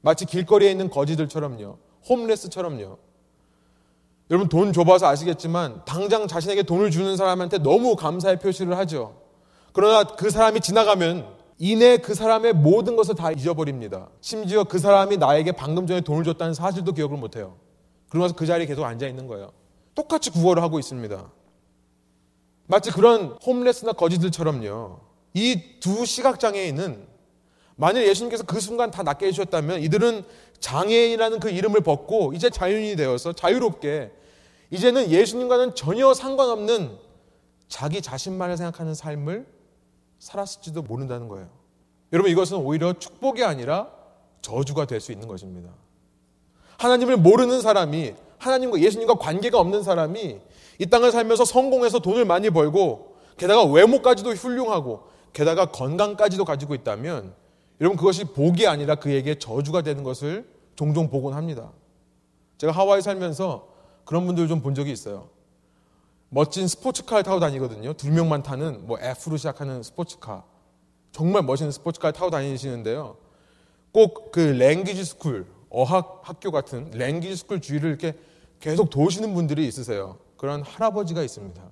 마치 0.00 0.24
길거리에 0.26 0.70
있는 0.70 0.90
거지들처럼요. 0.90 1.78
홈레스처럼요. 2.08 2.98
여러분 4.30 4.48
돈 4.48 4.72
줘봐서 4.72 5.06
아시겠지만 5.06 5.84
당장 5.84 6.26
자신에게 6.26 6.62
돈을 6.62 6.90
주는 6.90 7.16
사람한테 7.16 7.58
너무 7.58 7.96
감사의 7.96 8.38
표시를 8.38 8.76
하죠. 8.78 9.20
그러나 9.72 10.04
그 10.04 10.30
사람이 10.30 10.60
지나가면 10.60 11.26
이내 11.58 11.98
그 11.98 12.14
사람의 12.14 12.54
모든 12.54 12.96
것을 12.96 13.14
다 13.14 13.30
잊어버립니다. 13.30 14.08
심지어 14.20 14.64
그 14.64 14.78
사람이 14.78 15.18
나에게 15.18 15.52
방금 15.52 15.86
전에 15.86 16.00
돈을 16.00 16.24
줬다는 16.24 16.54
사실도 16.54 16.92
기억을 16.92 17.18
못해요. 17.18 17.56
그러면서 18.08 18.34
그 18.34 18.46
자리에 18.46 18.66
계속 18.66 18.84
앉아 18.84 19.06
있는 19.06 19.26
거예요. 19.26 19.52
똑같이 19.94 20.30
구걸을 20.30 20.62
하고 20.62 20.78
있습니다. 20.78 21.30
마치 22.66 22.90
그런 22.90 23.38
홈레스나 23.44 23.92
거지들처럼요. 23.92 25.11
이 25.34 25.80
두 25.80 26.04
시각장애인은 26.06 27.06
만일 27.76 28.06
예수님께서 28.06 28.44
그 28.44 28.60
순간 28.60 28.90
다 28.90 29.02
낫게 29.02 29.26
해주셨다면 29.26 29.82
이들은 29.82 30.24
장애인이라는 30.60 31.40
그 31.40 31.50
이름을 31.50 31.80
벗고 31.80 32.32
이제 32.34 32.50
자유인이 32.50 32.96
되어서 32.96 33.32
자유롭게 33.32 34.12
이제는 34.70 35.10
예수님과는 35.10 35.74
전혀 35.74 36.14
상관없는 36.14 36.96
자기 37.68 38.00
자신만을 38.00 38.56
생각하는 38.56 38.94
삶을 38.94 39.46
살았을지도 40.18 40.82
모른다는 40.82 41.28
거예요. 41.28 41.48
여러분 42.12 42.30
이것은 42.30 42.58
오히려 42.58 42.92
축복이 42.92 43.42
아니라 43.42 43.90
저주가 44.42 44.84
될 44.86 45.00
수 45.00 45.12
있는 45.12 45.26
것입니다. 45.26 45.70
하나님을 46.78 47.16
모르는 47.16 47.60
사람이 47.60 48.14
하나님과 48.38 48.80
예수님과 48.80 49.14
관계가 49.14 49.58
없는 49.58 49.82
사람이 49.82 50.38
이 50.78 50.86
땅을 50.86 51.10
살면서 51.12 51.44
성공해서 51.44 52.00
돈을 52.00 52.24
많이 52.24 52.50
벌고 52.50 53.16
게다가 53.36 53.64
외모까지도 53.64 54.30
훌륭하고 54.30 55.08
게다가 55.32 55.66
건강까지도 55.66 56.44
가지고 56.44 56.74
있다면 56.74 57.34
여러분 57.80 57.96
그것이 57.96 58.24
복이 58.24 58.66
아니라 58.66 58.94
그에게 58.96 59.38
저주가 59.38 59.82
되는 59.82 60.02
것을 60.02 60.46
종종 60.76 61.08
보곤 61.10 61.34
합니다. 61.34 61.70
제가 62.58 62.72
하와이 62.72 63.02
살면서 63.02 63.68
그런 64.04 64.26
분들 64.26 64.48
좀 64.48 64.62
본 64.62 64.74
적이 64.74 64.92
있어요. 64.92 65.28
멋진 66.28 66.66
스포츠카를 66.66 67.24
타고 67.24 67.40
다니거든요. 67.40 67.92
두 67.94 68.10
명만 68.10 68.42
타는 68.42 68.86
뭐 68.86 68.98
F로 69.00 69.36
시작하는 69.36 69.82
스포츠카. 69.82 70.44
정말 71.10 71.42
멋있는 71.42 71.70
스포츠카를 71.72 72.12
타고 72.14 72.30
다니시는데요. 72.30 73.16
꼭 73.92 74.32
그 74.32 74.40
language 74.40 75.04
school, 75.04 75.46
어학 75.68 76.20
학교 76.22 76.50
같은 76.50 76.90
language 76.92 77.36
school 77.36 77.60
주위를 77.60 77.90
이렇게 77.90 78.14
계속 78.60 78.88
도시는 78.88 79.34
분들이 79.34 79.66
있으세요. 79.66 80.16
그런 80.38 80.62
할아버지가 80.62 81.22
있습니다. 81.22 81.62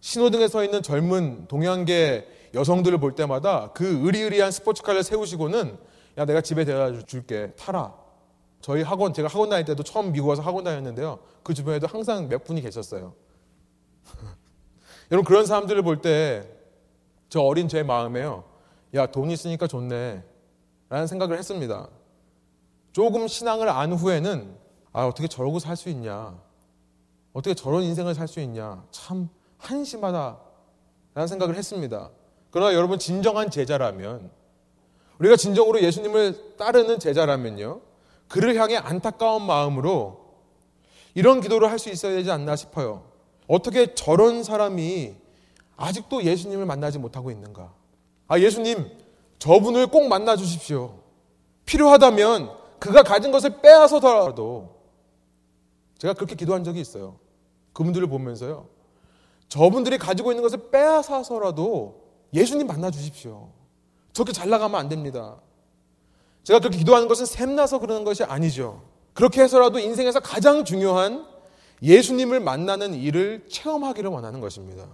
신호등에 0.00 0.48
서 0.48 0.64
있는 0.64 0.82
젊은 0.82 1.46
동양계 1.46 2.26
여성들을 2.54 2.98
볼 2.98 3.14
때마다 3.14 3.70
그 3.72 4.06
으리으리한 4.06 4.50
스포츠카를 4.50 5.02
세우시고는 5.02 5.78
야 6.18 6.24
내가 6.24 6.40
집에 6.40 6.64
데려다 6.64 7.04
줄게 7.06 7.52
타라. 7.56 7.94
저희 8.60 8.82
학원 8.82 9.12
제가 9.14 9.28
학원 9.28 9.48
다닐 9.50 9.64
때도 9.64 9.82
처음 9.82 10.12
미국 10.12 10.28
와서 10.28 10.42
학원 10.42 10.64
다녔는데요. 10.64 11.18
그 11.42 11.54
주변에도 11.54 11.86
항상 11.86 12.28
몇 12.28 12.44
분이 12.44 12.60
계셨어요. 12.60 13.14
여러분 15.10 15.24
그런 15.24 15.46
사람들을 15.46 15.82
볼 15.82 16.00
때 16.02 16.56
저 17.28 17.40
어린 17.42 17.68
제 17.68 17.84
마음에요. 17.84 18.42
야 18.92 19.06
돈 19.06 19.30
있으니까 19.30 19.68
좋네. 19.68 20.24
라는 20.88 21.06
생각을 21.06 21.38
했습니다. 21.38 21.88
조금 22.92 23.28
신앙을 23.28 23.68
안 23.68 23.92
후에는 23.92 24.56
아 24.92 25.06
어떻게 25.06 25.28
저러고 25.28 25.60
살 25.60 25.76
수 25.76 25.88
있냐. 25.90 26.36
어떻게 27.32 27.54
저런 27.54 27.84
인생을 27.84 28.14
살 28.16 28.26
수 28.26 28.40
있냐. 28.40 28.84
참 28.90 29.28
한심하다. 29.58 30.40
라는 31.14 31.28
생각을 31.28 31.54
했습니다. 31.54 32.10
그러나 32.50 32.74
여러분 32.74 32.98
진정한 32.98 33.50
제자라면 33.50 34.30
우리가 35.18 35.36
진정으로 35.36 35.82
예수님을 35.82 36.56
따르는 36.56 36.98
제자라면요. 36.98 37.80
그를 38.28 38.56
향해 38.56 38.76
안타까운 38.76 39.42
마음으로 39.42 40.20
이런 41.14 41.40
기도를 41.40 41.70
할 41.70 41.78
수 41.78 41.90
있어야 41.90 42.12
되지 42.12 42.30
않나 42.30 42.56
싶어요. 42.56 43.04
어떻게 43.48 43.94
저런 43.94 44.42
사람이 44.44 45.14
아직도 45.76 46.22
예수님을 46.24 46.66
만나지 46.66 46.98
못하고 46.98 47.30
있는가? 47.30 47.72
아, 48.28 48.38
예수님, 48.38 48.86
저분을 49.38 49.88
꼭 49.88 50.08
만나 50.08 50.36
주십시오. 50.36 51.00
필요하다면 51.66 52.50
그가 52.78 53.02
가진 53.02 53.32
것을 53.32 53.60
빼앗아서라도 53.60 54.76
제가 55.98 56.14
그렇게 56.14 56.34
기도한 56.34 56.64
적이 56.64 56.80
있어요. 56.80 57.16
그분들을 57.72 58.06
보면서요. 58.08 58.68
저분들이 59.48 59.98
가지고 59.98 60.30
있는 60.32 60.42
것을 60.42 60.70
빼앗아서라도 60.70 61.99
예수님 62.32 62.66
만나 62.66 62.90
주십시오. 62.90 63.50
저렇게 64.12 64.32
잘 64.32 64.48
나가면 64.48 64.78
안 64.78 64.88
됩니다. 64.88 65.40
제가 66.44 66.58
그렇게 66.58 66.78
기도하는 66.78 67.08
것은 67.08 67.26
샘나서 67.26 67.78
그러는 67.78 68.04
것이 68.04 68.24
아니죠. 68.24 68.82
그렇게 69.12 69.42
해서라도 69.42 69.78
인생에서 69.78 70.20
가장 70.20 70.64
중요한 70.64 71.26
예수님을 71.82 72.40
만나는 72.40 72.94
일을 72.94 73.46
체험하기를 73.48 74.10
원하는 74.10 74.40
것입니다. 74.40 74.86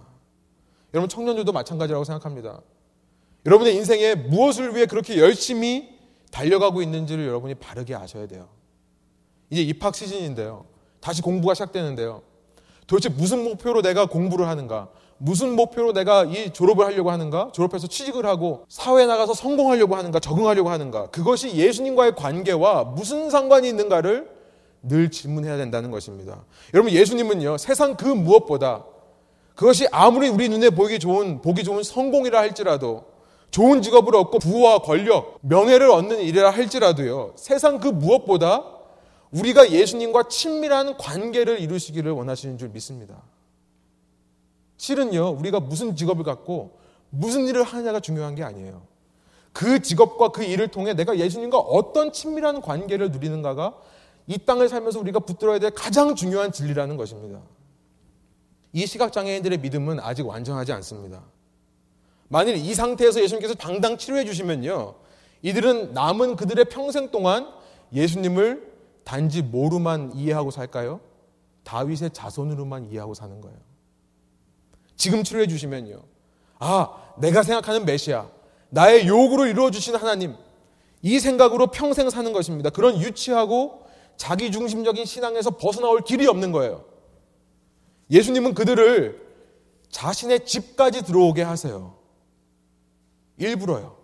여러분 0.93 1.09
청년들도 1.09 1.51
마찬가지라고 1.51 2.03
생각합니다. 2.03 2.61
여러분의 3.45 3.75
인생에 3.75 4.15
무엇을 4.15 4.75
위해 4.75 4.85
그렇게 4.85 5.17
열심히 5.17 5.97
달려가고 6.31 6.81
있는지를 6.81 7.25
여러분이 7.25 7.55
바르게 7.55 7.95
아셔야 7.95 8.27
돼요. 8.27 8.49
이제 9.49 9.61
입학 9.61 9.95
시즌인데요. 9.95 10.65
다시 10.99 11.21
공부가 11.21 11.53
시작되는데요. 11.53 12.21
도대체 12.85 13.09
무슨 13.09 13.43
목표로 13.43 13.81
내가 13.81 14.05
공부를 14.07 14.47
하는가? 14.47 14.89
무슨 15.17 15.55
목표로 15.55 15.93
내가 15.93 16.25
이 16.25 16.51
졸업을 16.53 16.85
하려고 16.85 17.11
하는가? 17.11 17.51
졸업해서 17.53 17.87
취직을 17.87 18.25
하고 18.25 18.65
사회에 18.69 19.05
나가서 19.05 19.33
성공하려고 19.33 19.95
하는가? 19.95 20.19
적응하려고 20.19 20.69
하는가? 20.69 21.07
그것이 21.07 21.55
예수님과의 21.55 22.15
관계와 22.15 22.83
무슨 22.83 23.29
상관이 23.29 23.67
있는가를 23.67 24.29
늘 24.83 25.09
질문해야 25.11 25.57
된다는 25.57 25.91
것입니다. 25.91 26.43
여러분 26.73 26.91
예수님은요 26.91 27.57
세상 27.57 27.95
그 27.95 28.05
무엇보다 28.05 28.85
그것이 29.55 29.87
아무리 29.91 30.29
우리 30.29 30.49
눈에 30.49 30.69
보기 30.69 30.99
좋은 30.99 31.41
보기 31.41 31.63
좋은 31.63 31.81
성공이라 31.81 32.39
할지라도 32.39 33.05
좋은 33.49 33.81
직업을 33.81 34.15
얻고 34.15 34.39
부와 34.39 34.79
권력, 34.79 35.39
명예를 35.41 35.89
얻는 35.89 36.19
일이라 36.19 36.51
할지라도요 36.51 37.33
세상 37.35 37.79
그 37.79 37.87
무엇보다 37.87 38.63
우리가 39.31 39.71
예수님과 39.71 40.27
친밀한 40.29 40.95
관계를 40.97 41.59
이루시기를 41.59 42.11
원하시는 42.11 42.57
줄 42.57 42.69
믿습니다. 42.69 43.23
실은요, 44.77 45.29
우리가 45.31 45.59
무슨 45.59 45.95
직업을 45.95 46.23
갖고 46.23 46.77
무슨 47.09 47.47
일을 47.47 47.63
하느냐가 47.63 47.99
중요한 47.99 48.35
게 48.35 48.43
아니에요. 48.43 48.83
그 49.53 49.81
직업과 49.81 50.29
그 50.29 50.43
일을 50.43 50.67
통해 50.67 50.93
내가 50.93 51.17
예수님과 51.17 51.57
어떤 51.57 52.11
친밀한 52.11 52.61
관계를 52.61 53.11
누리는가가 53.11 53.75
이 54.27 54.37
땅을 54.37 54.69
살면서 54.69 54.99
우리가 54.99 55.19
붙들어야 55.19 55.57
될 55.57 55.71
가장 55.71 56.15
중요한 56.15 56.51
진리라는 56.51 56.97
것입니다. 56.97 57.41
이 58.73 58.85
시각장애인들의 58.85 59.57
믿음은 59.59 59.99
아직 59.99 60.27
완전하지 60.27 60.73
않습니다. 60.73 61.23
만일 62.27 62.57
이 62.57 62.73
상태에서 62.75 63.21
예수님께서 63.21 63.55
당당 63.55 63.97
치료해 63.97 64.25
주시면요. 64.25 64.95
이들은 65.41 65.93
남은 65.93 66.35
그들의 66.35 66.65
평생 66.65 67.09
동안 67.09 67.47
예수님을 67.93 68.73
단지 69.03 69.41
뭐로만 69.41 70.11
이해하고 70.13 70.51
살까요? 70.51 70.99
다윗의 71.63 72.11
자손으로만 72.11 72.91
이해하고 72.91 73.13
사는 73.13 73.39
거예요. 73.39 73.57
지금 74.97 75.23
치료해 75.23 75.47
주시면요. 75.47 76.01
아, 76.59 76.89
내가 77.17 77.43
생각하는 77.43 77.85
메시아, 77.85 78.27
나의 78.69 79.07
요구로 79.07 79.45
이루어 79.45 79.71
주신 79.71 79.95
하나님, 79.95 80.35
이 81.01 81.19
생각으로 81.19 81.67
평생 81.67 82.09
사는 82.09 82.33
것입니다. 82.33 82.69
그런 82.69 82.99
유치하고 82.99 83.83
자기 84.17 84.51
중심적인 84.51 85.05
신앙에서 85.05 85.51
벗어나올 85.51 86.01
길이 86.01 86.27
없는 86.27 86.51
거예요. 86.51 86.83
예수님은 88.09 88.55
그들을 88.55 89.27
자신의 89.89 90.45
집까지 90.45 91.03
들어오게 91.03 91.43
하세요. 91.43 91.95
일부러요. 93.37 93.95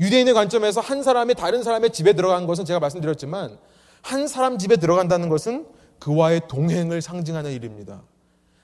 유대인의 0.00 0.34
관점에서 0.34 0.80
한 0.80 1.02
사람이 1.02 1.34
다른 1.34 1.62
사람의 1.62 1.92
집에 1.92 2.14
들어간 2.14 2.46
것은 2.46 2.64
제가 2.64 2.80
말씀드렸지만 2.80 3.58
한 4.02 4.28
사람 4.28 4.58
집에 4.58 4.76
들어간다는 4.76 5.28
것은 5.28 5.66
그와의 5.98 6.42
동행을 6.48 7.02
상징하는 7.02 7.52
일입니다. 7.52 8.02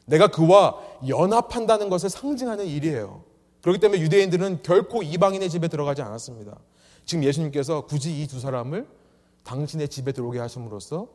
내가 0.07 0.29
그와 0.29 0.79
연합한다는 1.09 1.88
것을 1.88 2.11
상징하는 2.11 2.67
일이에요. 2.67 3.23
그렇기 3.62 3.79
때문에 3.79 4.01
유대인들은 4.01 4.62
결코 4.62 5.03
이방인의 5.03 5.49
집에 5.49 5.69
들어가지 5.69 6.03
않았습니다. 6.03 6.59
지금 7.07 7.25
예수님께서 7.25 7.87
굳이 7.87 8.23
이 8.23 8.27
두 8.27 8.41
사람을 8.41 8.87
당신의 9.45 9.88
집에 9.88 10.12
들어오게 10.12 10.38
하심으로써 10.38 11.09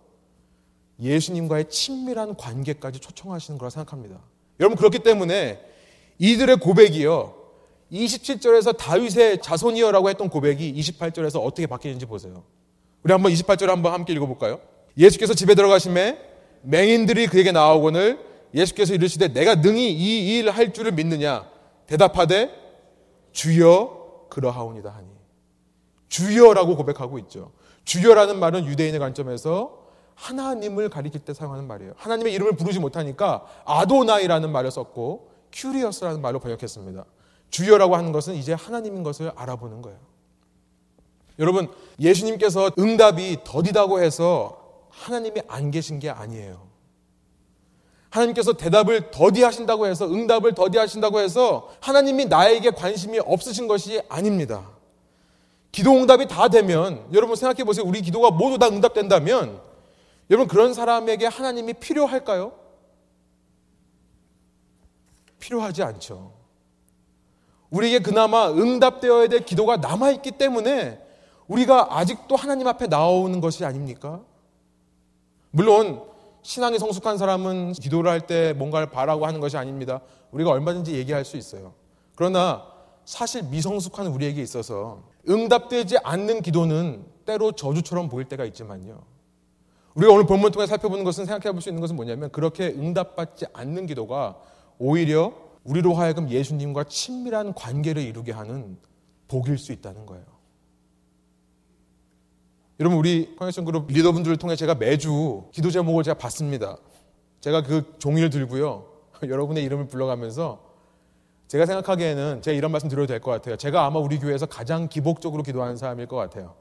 예수님과의 0.99 1.69
친밀한 1.69 2.35
관계까지 2.35 2.99
초청하시는 2.99 3.57
거라 3.57 3.69
생각합니다. 3.69 4.19
여러분 4.59 4.77
그렇기 4.77 4.99
때문에 4.99 5.59
이들의 6.17 6.57
고백이요. 6.57 7.35
27절에서 7.91 8.75
다윗의 8.75 9.41
자손이여라고 9.41 10.09
했던 10.09 10.29
고백이 10.29 10.73
28절에서 10.73 11.43
어떻게 11.43 11.67
바뀌는지 11.67 12.05
보세요. 12.05 12.43
우리 13.03 13.13
한번 13.13 13.31
28절 13.31 13.67
한번 13.67 13.93
함께 13.93 14.11
읽어볼까요? 14.13 14.59
예수께서 14.97 15.33
집에 15.33 15.55
들어가심에 15.55 16.19
맹인들이 16.63 17.27
그에게 17.27 17.51
나오거늘 17.51 18.19
예수께서 18.53 18.93
이르시되 18.93 19.29
내가 19.29 19.55
능히 19.55 19.91
이 19.91 20.39
일 20.39 20.49
할 20.49 20.73
줄을 20.73 20.91
믿느냐 20.91 21.47
대답하되 21.87 22.51
주여 23.31 24.27
그러하오니다 24.29 24.89
하니 24.89 25.07
주여라고 26.09 26.75
고백하고 26.75 27.19
있죠. 27.19 27.51
주여라는 27.85 28.39
말은 28.39 28.65
유대인의 28.65 28.99
관점에서 28.99 29.85
하나님을 30.15 30.89
가리킬 30.89 31.21
때 31.21 31.33
사용하는 31.33 31.67
말이에요. 31.67 31.93
하나님의 31.97 32.33
이름을 32.33 32.55
부르지 32.55 32.79
못하니까 32.79 33.45
아도나이라는 33.65 34.51
말을 34.51 34.71
썼고 34.71 35.29
큐리어스라는 35.53 36.21
말로 36.21 36.39
번역했습니다. 36.39 37.05
주여라고 37.49 37.95
하는 37.95 38.11
것은 38.11 38.35
이제 38.35 38.53
하나님인 38.53 39.03
것을 39.03 39.31
알아보는 39.35 39.81
거예요. 39.81 39.99
여러분, 41.39 41.69
예수님께서 41.99 42.71
응답이 42.79 43.39
더디다고 43.43 44.01
해서 44.01 44.87
하나님이 44.89 45.41
안 45.47 45.69
계신 45.71 45.99
게 45.99 46.09
아니에요. 46.09 46.66
하나님께서 48.09 48.53
대답을 48.53 49.11
더디 49.11 49.43
하신다고 49.43 49.87
해서 49.87 50.05
응답을 50.05 50.53
더디 50.53 50.77
하신다고 50.77 51.19
해서 51.19 51.69
하나님이 51.81 52.25
나에게 52.25 52.71
관심이 52.71 53.19
없으신 53.19 53.67
것이 53.67 54.01
아닙니다. 54.09 54.69
기도 55.71 55.91
응답이 55.91 56.27
다 56.27 56.47
되면 56.47 57.05
여러분 57.13 57.35
생각해 57.35 57.63
보세요. 57.63 57.85
우리 57.85 58.01
기도가 58.01 58.31
모두 58.31 58.57
다 58.57 58.67
응답된다면 58.67 59.61
여러분 60.29 60.47
그런 60.47 60.73
사람에게 60.73 61.27
하나님이 61.27 61.73
필요할까요? 61.73 62.53
필요하지 65.39 65.83
않죠. 65.83 66.33
우리에게 67.69 67.99
그나마 67.99 68.49
응답되어야 68.49 69.27
될 69.27 69.45
기도가 69.45 69.77
남아 69.77 70.11
있기 70.11 70.31
때문에 70.31 71.05
우리가 71.47 71.97
아직도 71.97 72.35
하나님 72.35 72.67
앞에 72.67 72.87
나오는 72.87 73.39
것이 73.39 73.65
아닙니까? 73.65 74.21
물론 75.51 76.03
신앙이 76.47 76.79
성숙한 76.79 77.17
사람은 77.17 77.73
기도를 77.73 78.09
할 78.09 78.21
때 78.21 78.53
뭔가를 78.53 78.89
바라고 78.89 79.25
하는 79.25 79.41
것이 79.41 79.57
아닙니다. 79.57 79.99
우리가 80.31 80.49
얼마든지 80.49 80.95
얘기할 80.95 81.25
수 81.25 81.35
있어요. 81.35 81.73
그러나 82.15 82.65
사실 83.03 83.43
미성숙한 83.43 84.07
우리에게 84.07 84.41
있어서 84.43 85.03
응답되지 85.27 85.97
않는 86.05 86.41
기도는 86.41 87.05
때로 87.25 87.51
저주처럼 87.51 88.07
보일 88.07 88.29
때가 88.29 88.45
있지만요. 88.45 89.01
우리가 89.95 90.13
오늘 90.13 90.25
본문 90.25 90.51
통해 90.53 90.67
살펴보는 90.67 91.03
것은 91.03 91.25
생각해 91.25 91.51
볼 91.51 91.59
수 91.61 91.67
있는 91.67 91.81
것은 91.81 91.97
뭐냐면 91.97 92.31
그렇게 92.31 92.67
응답받지 92.67 93.47
않는 93.51 93.85
기도가 93.85 94.37
오히려 94.79 95.33
우리로 95.65 95.95
하여금 95.95 96.29
예수님과 96.29 96.85
친밀한 96.85 97.53
관계를 97.55 98.01
이루게 98.01 98.31
하는 98.31 98.77
복일 99.27 99.57
수 99.57 99.73
있다는 99.73 100.05
거예요. 100.05 100.23
여러분 102.79 102.99
우리 102.99 103.35
커넥션 103.37 103.65
그룹 103.65 103.87
리더분들을 103.87 104.37
통해 104.37 104.55
제가 104.55 104.75
매주 104.75 105.43
기도 105.51 105.71
제목을 105.71 106.03
제가 106.03 106.17
받습니다. 106.17 106.77
제가 107.41 107.63
그 107.63 107.95
종이를 107.97 108.29
들고요. 108.29 108.85
여러분의 109.27 109.63
이름을 109.63 109.87
불러가면서 109.87 110.61
제가 111.47 111.65
생각하기에는 111.65 112.41
제가 112.41 112.55
이런 112.55 112.71
말씀 112.71 112.89
드려도 112.89 113.07
될 113.07 113.19
것 113.19 113.31
같아요. 113.31 113.55
제가 113.55 113.85
아마 113.85 113.99
우리 113.99 114.19
교회에서 114.19 114.45
가장 114.45 114.89
기복적으로 114.89 115.43
기도하는 115.43 115.77
사람일 115.77 116.05
것 116.07 116.17
같아요. 116.17 116.53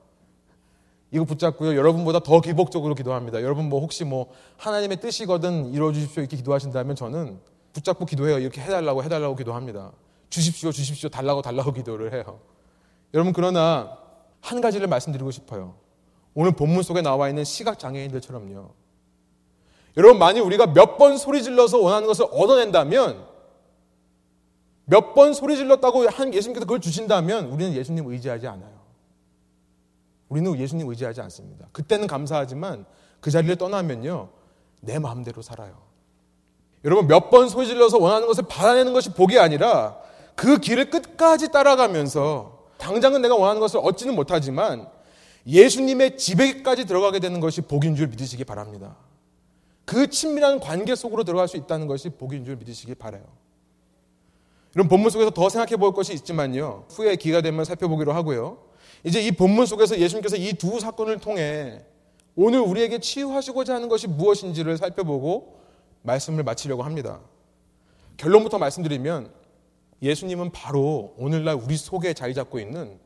이거 1.11 1.25
붙잡고요. 1.25 1.77
여러분보다 1.77 2.21
더 2.21 2.41
기복적으로 2.41 2.95
기도합니다. 2.95 3.43
여러분 3.43 3.69
뭐 3.69 3.81
혹시 3.81 4.05
뭐 4.05 4.29
하나님의 4.57 5.01
뜻이거든 5.01 5.73
이루어 5.73 5.93
주십시오 5.93 6.23
이렇게 6.23 6.37
기도하신다면 6.37 6.97
저는 6.97 7.39
붙잡고 7.73 8.07
기도해요. 8.07 8.39
이렇게 8.39 8.61
해달라고 8.61 9.05
해달라고 9.05 9.37
기도합니다. 9.37 9.93
주십시오, 10.31 10.73
주십시오, 10.73 11.09
달라고 11.09 11.43
달라고 11.43 11.73
기도를 11.73 12.13
해요. 12.15 12.41
여러분 13.15 13.33
그러나 13.33 13.99
한 14.41 14.61
가지를 14.61 14.87
말씀드리고 14.89 15.31
싶어요. 15.31 15.75
오늘 16.37 16.53
본문 16.53 16.83
속에 16.83 17.01
나와 17.01 17.31
있는 17.31 17.45
시각 17.45 17.79
장애인들처럼요. 17.79 18.69
여러분 19.97 20.19
만일 20.19 20.43
우리가 20.43 20.67
몇 20.67 20.99
번 20.99 21.17
소리 21.17 21.43
질러서 21.43 21.79
원하는 21.79 22.07
것을 22.07 22.27
얻어낸다면 22.31 23.27
몇 24.85 25.15
번 25.15 25.33
소리 25.33 25.57
질렀다고 25.57 26.09
한 26.11 26.33
예수님께서 26.35 26.67
그걸 26.67 26.81
주신다면 26.81 27.47
우리는 27.47 27.73
예수님 27.73 28.07
의지하지 28.07 28.47
않아요. 28.49 28.77
우리는 30.29 30.57
예수님 30.59 30.87
의지하지 30.89 31.23
않습니다. 31.23 31.69
그때는 31.73 32.07
감사하지만 32.07 32.85
그 33.21 33.31
자리를 33.31 33.57
떠나면요. 33.57 34.29
내 34.83 34.99
마음대로 34.99 35.41
살아요. 35.41 35.79
여러분 36.85 37.07
몇 37.09 37.31
번 37.31 37.49
소리 37.49 37.67
질러서 37.67 37.97
원하는 37.99 38.27
것을 38.27 38.45
받아내는 38.47 38.93
것이 38.93 39.15
복이 39.15 39.39
아니라 39.39 39.97
그 40.35 40.59
길을 40.59 40.91
끝까지 40.91 41.51
따라가면서 41.51 42.67
당장은 42.77 43.23
내가 43.23 43.35
원하는 43.37 43.59
것을 43.59 43.81
얻지는 43.83 44.15
못하지만 44.15 44.87
예수님의 45.47 46.19
집에까지 46.19 46.87
들어가게 46.87 47.21
되는 47.21 47.41
것이 47.41 47.61
복인 47.61 47.95
줄 47.95 48.09
믿으시기 48.09 48.45
바랍니다. 48.45 48.97
그 49.85 50.09
친밀한 50.09 50.59
관계 50.59 50.95
속으로 50.95 51.23
들어갈 51.23 51.47
수 51.47 51.57
있다는 51.57 51.87
것이 51.87 52.11
복인 52.11 52.45
줄 52.45 52.57
믿으시기 52.57 52.95
바라요. 52.97 53.25
이런 54.75 54.89
본문 54.89 55.11
속에서 55.11 55.31
더 55.31 55.49
생각해 55.49 55.77
볼 55.77 55.93
것이 55.95 56.13
있지만요. 56.13 56.87
후에 56.91 57.17
기가 57.17 57.41
되면 57.41 57.65
살펴보기로 57.65 58.13
하고요. 58.13 58.59
이제 59.05 59.23
이 59.23 59.31
본문 59.31 59.67
속에서 59.67 59.99
예수님께서 59.99 60.37
이 60.37 60.53
두 60.55 60.81
사건을 60.81 61.19
통해 61.21 61.83
오늘 62.35 62.59
우리에게 62.61 62.99
치유하시고자 62.99 63.75
하는 63.75 63.89
것이 63.89 64.09
무엇인지를 64.09 64.77
살펴보고 64.77 65.61
말씀을 66.03 66.43
마치려고 66.43 66.83
합니다. 66.83 67.21
결론부터 68.17 68.59
말씀드리면 68.59 69.31
예수님은 70.03 70.51
바로 70.51 71.15
오늘날 71.17 71.55
우리 71.55 71.77
속에 71.77 72.13
자리 72.13 72.35
잡고 72.35 72.59
있는 72.59 72.99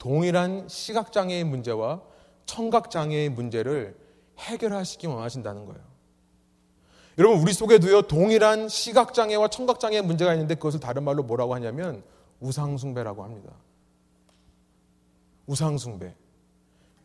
동일한 0.00 0.66
시각장애의 0.66 1.44
문제와 1.44 2.00
청각장애의 2.46 3.28
문제를 3.28 3.96
해결하시기 4.38 5.06
원하신다는 5.06 5.66
거예요. 5.66 5.80
여러분, 7.18 7.38
우리 7.38 7.52
속에 7.52 7.78
도요, 7.78 8.02
동일한 8.02 8.68
시각장애와 8.68 9.48
청각장애의 9.48 10.02
문제가 10.02 10.32
있는데 10.32 10.54
그것을 10.54 10.80
다른 10.80 11.04
말로 11.04 11.22
뭐라고 11.22 11.54
하냐면 11.54 12.02
우상숭배라고 12.40 13.22
합니다. 13.22 13.52
우상숭배. 15.46 16.14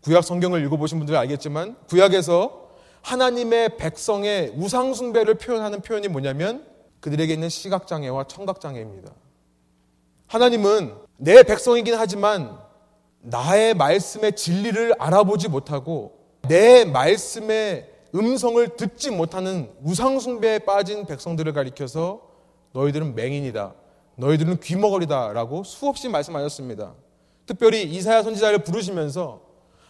구약 0.02 0.24
성경을 0.24 0.64
읽어보신 0.66 0.98
분들 1.00 1.18
알겠지만 1.18 1.76
구약에서 1.88 2.70
하나님의 3.02 3.76
백성의 3.76 4.54
우상숭배를 4.56 5.36
표현하는 5.36 5.82
표현이 5.82 6.08
뭐냐면 6.08 6.66
그들에게 7.02 7.34
있는 7.34 7.50
시각장애와 7.50 8.24
청각장애입니다. 8.28 9.12
하나님은 10.28 10.96
내 11.18 11.44
백성이긴 11.44 11.96
하지만 11.96 12.65
나의 13.28 13.74
말씀의 13.74 14.36
진리를 14.36 14.96
알아보지 15.00 15.50
못하고 15.50 16.14
내 16.48 16.86
말씀의 16.86 17.90
음성을 18.14 18.76
듣지 18.78 19.10
못하는 19.10 19.72
우상숭배에 19.84 20.60
빠진 20.60 21.06
백성들을 21.06 21.52
가리켜서 21.54 22.22
너희들은 22.74 23.16
맹인이다. 23.16 23.74
너희들은 24.18 24.60
귀머거리다라고 24.60 25.64
수없이 25.64 26.08
말씀하셨습니다. 26.08 26.94
특별히 27.46 27.84
이사야 27.84 28.24
선지자를 28.24 28.60
부르시면서 28.60 29.42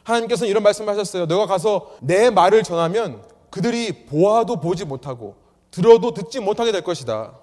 하나님께서는 0.04 0.50
이런 0.50 0.63
말씀을 0.63 0.91
하셨어요. 0.93 1.26
너가 1.26 1.45
가서 1.45 1.91
내 2.02 2.30
말을 2.30 2.63
전하면 2.63 3.21
그들이 3.50 4.06
보아도 4.06 4.60
보지 4.60 4.86
못하고 4.86 5.36
들어도 5.71 6.13
듣지 6.13 6.39
못하게 6.39 6.71
될 6.71 6.84
것이다. 6.84 7.38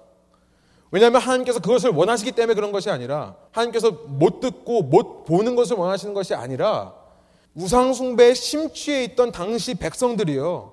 왜냐하면 0.93 1.21
하나님께서 1.21 1.59
그것을 1.59 1.89
원하시기 1.89 2.33
때문에 2.33 2.53
그런 2.53 2.71
것이 2.71 2.91
아니라 2.91 3.35
하나님께서 3.49 3.89
못 3.89 4.39
듣고 4.39 4.83
못 4.83 5.25
보는 5.25 5.55
것을 5.55 5.75
원하시는 5.75 6.13
것이 6.13 6.35
아니라 6.35 6.93
우상숭배에 7.55 8.35
심취해 8.35 9.03
있던 9.05 9.31
당시 9.31 9.73
백성들이요. 9.73 10.71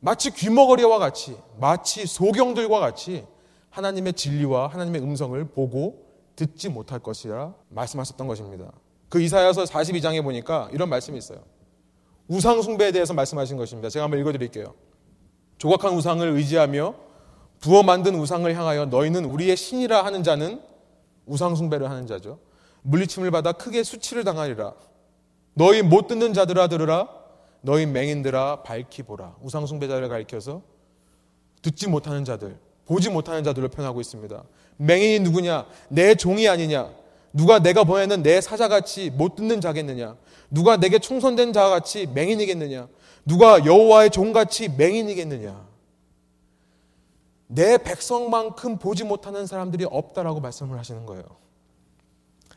마치 0.00 0.32
귀머거리와 0.32 0.98
같이 0.98 1.36
마치 1.60 2.04
소경들과 2.04 2.80
같이 2.80 3.24
하나님의 3.70 4.14
진리와 4.14 4.66
하나님의 4.66 5.02
음성을 5.02 5.42
보고 5.50 6.04
듣지 6.34 6.68
못할 6.68 6.98
것이라 6.98 7.54
말씀하셨던 7.68 8.26
것입니다. 8.26 8.72
그 9.08 9.20
이사야서 9.20 9.62
42장에 9.64 10.24
보니까 10.24 10.68
이런 10.72 10.88
말씀이 10.88 11.16
있어요. 11.16 11.44
우상숭배에 12.26 12.90
대해서 12.90 13.14
말씀하신 13.14 13.56
것입니다. 13.56 13.88
제가 13.88 14.02
한번 14.02 14.18
읽어드릴게요. 14.18 14.74
조각한 15.58 15.94
우상을 15.94 16.26
의지하며 16.28 17.09
부어 17.60 17.82
만든 17.82 18.14
우상을 18.14 18.52
향하여 18.54 18.86
너희는 18.86 19.26
우리의 19.26 19.56
신이라 19.56 20.04
하는 20.04 20.22
자는 20.22 20.60
우상 21.26 21.54
숭배를 21.54 21.90
하는 21.90 22.06
자죠. 22.06 22.38
물리침을 22.82 23.30
받아 23.30 23.52
크게 23.52 23.82
수치를 23.82 24.24
당하리라. 24.24 24.72
너희 25.54 25.82
못 25.82 26.08
듣는 26.08 26.32
자들아 26.32 26.68
들으라. 26.68 27.08
너희 27.60 27.84
맹인들아 27.84 28.62
밝히 28.62 29.02
보라. 29.02 29.36
우상 29.42 29.66
숭배자를 29.66 30.08
가리켜서 30.08 30.62
듣지 31.60 31.88
못하는 31.88 32.24
자들, 32.24 32.58
보지 32.86 33.10
못하는 33.10 33.44
자들을 33.44 33.68
표현하고 33.68 34.00
있습니다. 34.00 34.42
맹인이 34.78 35.20
누구냐? 35.20 35.66
내 35.88 36.14
종이 36.14 36.48
아니냐? 36.48 36.90
누가 37.34 37.58
내가 37.58 37.84
보내는 37.84 38.22
내 38.22 38.40
사자같이 38.40 39.10
못 39.10 39.36
듣는 39.36 39.60
자겠느냐? 39.60 40.16
누가 40.50 40.78
내게 40.78 40.98
충선된 40.98 41.52
자같이 41.52 42.06
맹인이겠느냐? 42.14 42.88
누가 43.26 43.64
여호와의 43.64 44.10
종같이 44.10 44.70
맹인이겠느냐? 44.70 45.69
내 47.52 47.78
백성만큼 47.78 48.78
보지 48.78 49.02
못하는 49.02 49.44
사람들이 49.44 49.84
없다라고 49.84 50.38
말씀을 50.40 50.78
하시는 50.78 51.04
거예요. 51.04 51.24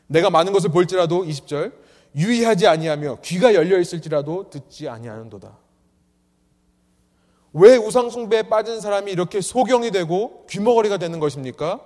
내가 0.06 0.30
많은 0.30 0.52
것을 0.52 0.70
볼지라도 0.70 1.24
20절 1.24 1.72
유의하지 2.14 2.68
아니하며 2.68 3.18
귀가 3.22 3.54
열려 3.54 3.80
있을지라도 3.80 4.50
듣지 4.50 4.88
아니하는도다. 4.88 5.58
왜 7.54 7.76
우상 7.76 8.08
숭배에 8.08 8.44
빠진 8.44 8.80
사람이 8.80 9.10
이렇게 9.10 9.40
소경이 9.40 9.90
되고 9.90 10.46
귀머거리가 10.48 10.98
되는 10.98 11.18
것입니까? 11.18 11.80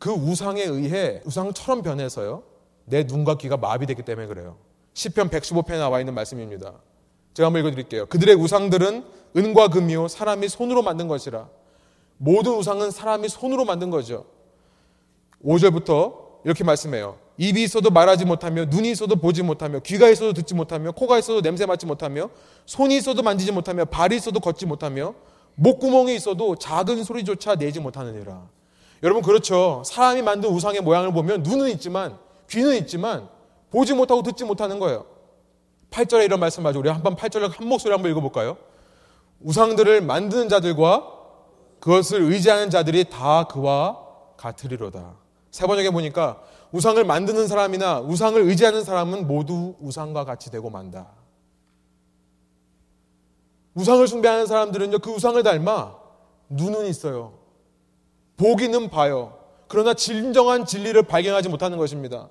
그 0.00 0.10
우상에 0.10 0.62
의해 0.62 1.22
우상처럼 1.24 1.82
변해서요. 1.82 2.42
내 2.86 3.04
눈과 3.04 3.36
귀가 3.36 3.56
마비되기 3.56 4.02
때문에 4.02 4.26
그래요. 4.26 4.56
시편 4.94 5.30
115편에 5.30 5.78
나와 5.78 6.00
있는 6.00 6.12
말씀입니다. 6.14 6.74
제가 7.34 7.46
한번 7.46 7.60
읽어 7.60 7.70
드릴게요. 7.70 8.06
그들의 8.06 8.34
우상들은 8.34 9.04
은과 9.36 9.68
금이요 9.68 10.08
사람이 10.08 10.48
손으로 10.48 10.82
만든 10.82 11.06
것이라. 11.06 11.48
모든 12.16 12.52
우상은 12.52 12.90
사람이 12.90 13.28
손으로 13.28 13.64
만든 13.64 13.90
거죠. 13.90 14.24
5절부터 15.44 16.14
이렇게 16.44 16.64
말씀해요. 16.64 17.18
입이 17.36 17.62
있어도 17.64 17.90
말하지 17.90 18.24
못하며 18.24 18.66
눈이 18.66 18.90
있어도 18.92 19.16
보지 19.16 19.42
못하며 19.42 19.80
귀가 19.80 20.08
있어도 20.08 20.32
듣지 20.32 20.54
못하며 20.54 20.92
코가 20.92 21.18
있어도 21.18 21.42
냄새 21.42 21.66
맡지 21.66 21.84
못하며 21.84 22.30
손이 22.66 22.96
있어도 22.96 23.22
만지지 23.22 23.50
못하며 23.50 23.84
발이 23.86 24.16
있어도 24.16 24.38
걷지 24.40 24.66
못하며 24.66 25.14
목구멍이 25.56 26.14
있어도 26.14 26.56
작은 26.56 27.02
소리조차 27.02 27.56
내지 27.56 27.80
못하느니라. 27.80 28.42
여러분 29.02 29.22
그렇죠. 29.22 29.82
사람이 29.84 30.22
만든 30.22 30.50
우상의 30.50 30.80
모양을 30.80 31.12
보면 31.12 31.42
눈은 31.42 31.70
있지만 31.72 32.16
귀는 32.48 32.76
있지만 32.76 33.28
보지 33.70 33.94
못하고 33.94 34.22
듣지 34.22 34.44
못하는 34.44 34.78
거예요. 34.78 35.04
8절에 35.90 36.24
이런 36.24 36.40
말씀하죠. 36.40 36.78
우리 36.78 36.88
한번 36.88 37.16
8절을 37.16 37.56
한 37.56 37.68
목소리 37.68 37.92
한번 37.92 38.10
읽어볼까요? 38.10 38.56
우상들을 39.40 40.00
만드는 40.02 40.48
자들과 40.48 41.13
그것을 41.84 42.22
의지하는 42.22 42.70
자들이 42.70 43.10
다 43.10 43.44
그와 43.44 44.00
같으리로다. 44.38 45.16
세 45.50 45.66
번역에 45.66 45.90
보니까 45.90 46.40
우상을 46.72 47.04
만드는 47.04 47.46
사람이나 47.46 48.00
우상을 48.00 48.40
의지하는 48.40 48.82
사람은 48.82 49.26
모두 49.26 49.74
우상과 49.80 50.24
같이 50.24 50.50
되고 50.50 50.70
만다. 50.70 51.08
우상을 53.74 54.08
숭배하는 54.08 54.46
사람들은요, 54.46 55.00
그 55.00 55.10
우상을 55.10 55.42
닮아 55.42 55.98
눈은 56.48 56.86
있어요. 56.86 57.34
보기는 58.38 58.88
봐요. 58.88 59.38
그러나 59.68 59.92
진정한 59.92 60.64
진리를 60.64 61.02
발견하지 61.02 61.50
못하는 61.50 61.76
것입니다. 61.76 62.30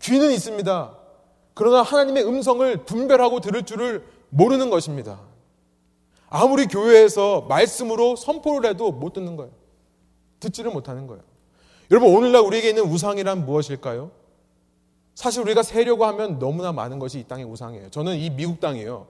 귀는 0.00 0.30
있습니다. 0.30 0.96
그러나 1.52 1.82
하나님의 1.82 2.26
음성을 2.26 2.86
분별하고 2.86 3.40
들을 3.40 3.66
줄을 3.66 4.06
모르는 4.30 4.70
것입니다. 4.70 5.33
아무리 6.36 6.66
교회에서 6.66 7.42
말씀으로 7.42 8.16
선포를 8.16 8.70
해도 8.70 8.90
못 8.90 9.12
듣는 9.12 9.36
거예요. 9.36 9.52
듣지를 10.40 10.72
못하는 10.72 11.06
거예요. 11.06 11.22
여러분, 11.92 12.12
오늘날 12.12 12.42
우리에게 12.42 12.70
있는 12.70 12.82
우상이란 12.82 13.46
무엇일까요? 13.46 14.10
사실 15.14 15.42
우리가 15.42 15.62
세려고 15.62 16.06
하면 16.06 16.40
너무나 16.40 16.72
많은 16.72 16.98
것이 16.98 17.20
이 17.20 17.24
땅의 17.24 17.44
우상이에요. 17.44 17.90
저는 17.90 18.16
이 18.16 18.30
미국 18.30 18.58
땅이에요. 18.58 19.06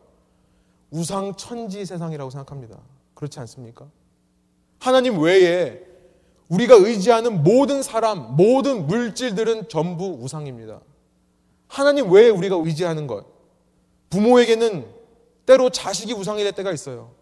우상 0.91 1.35
천지 1.37 1.87
세상이라고 1.87 2.29
생각합니다. 2.29 2.79
그렇지 3.15 3.41
않습니까? 3.41 3.87
하나님 4.79 5.19
외에 5.19 5.81
우리가 6.51 6.75
의지하는 6.75 7.43
모든 7.43 7.83
사람, 7.83 8.37
모든 8.37 8.87
물질들은 8.87 9.71
전부 9.71 10.19
우상입니다. 10.21 10.79
하나님 11.69 12.13
외에 12.13 12.29
우리가 12.29 12.57
의지하는 12.57 13.07
것. 13.07 13.25
부모에게는 14.11 14.94
때로 15.47 15.71
자식이 15.71 16.13
우상이 16.13 16.43
될 16.43 16.53
때가 16.53 16.73
있어요. 16.73 17.13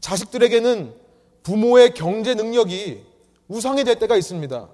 자식들에게는 0.00 0.94
부모의 1.42 1.94
경제 1.94 2.34
능력이 2.34 3.04
우상이 3.48 3.84
될 3.84 3.98
때가 3.98 4.16
있습니다. 4.16 4.68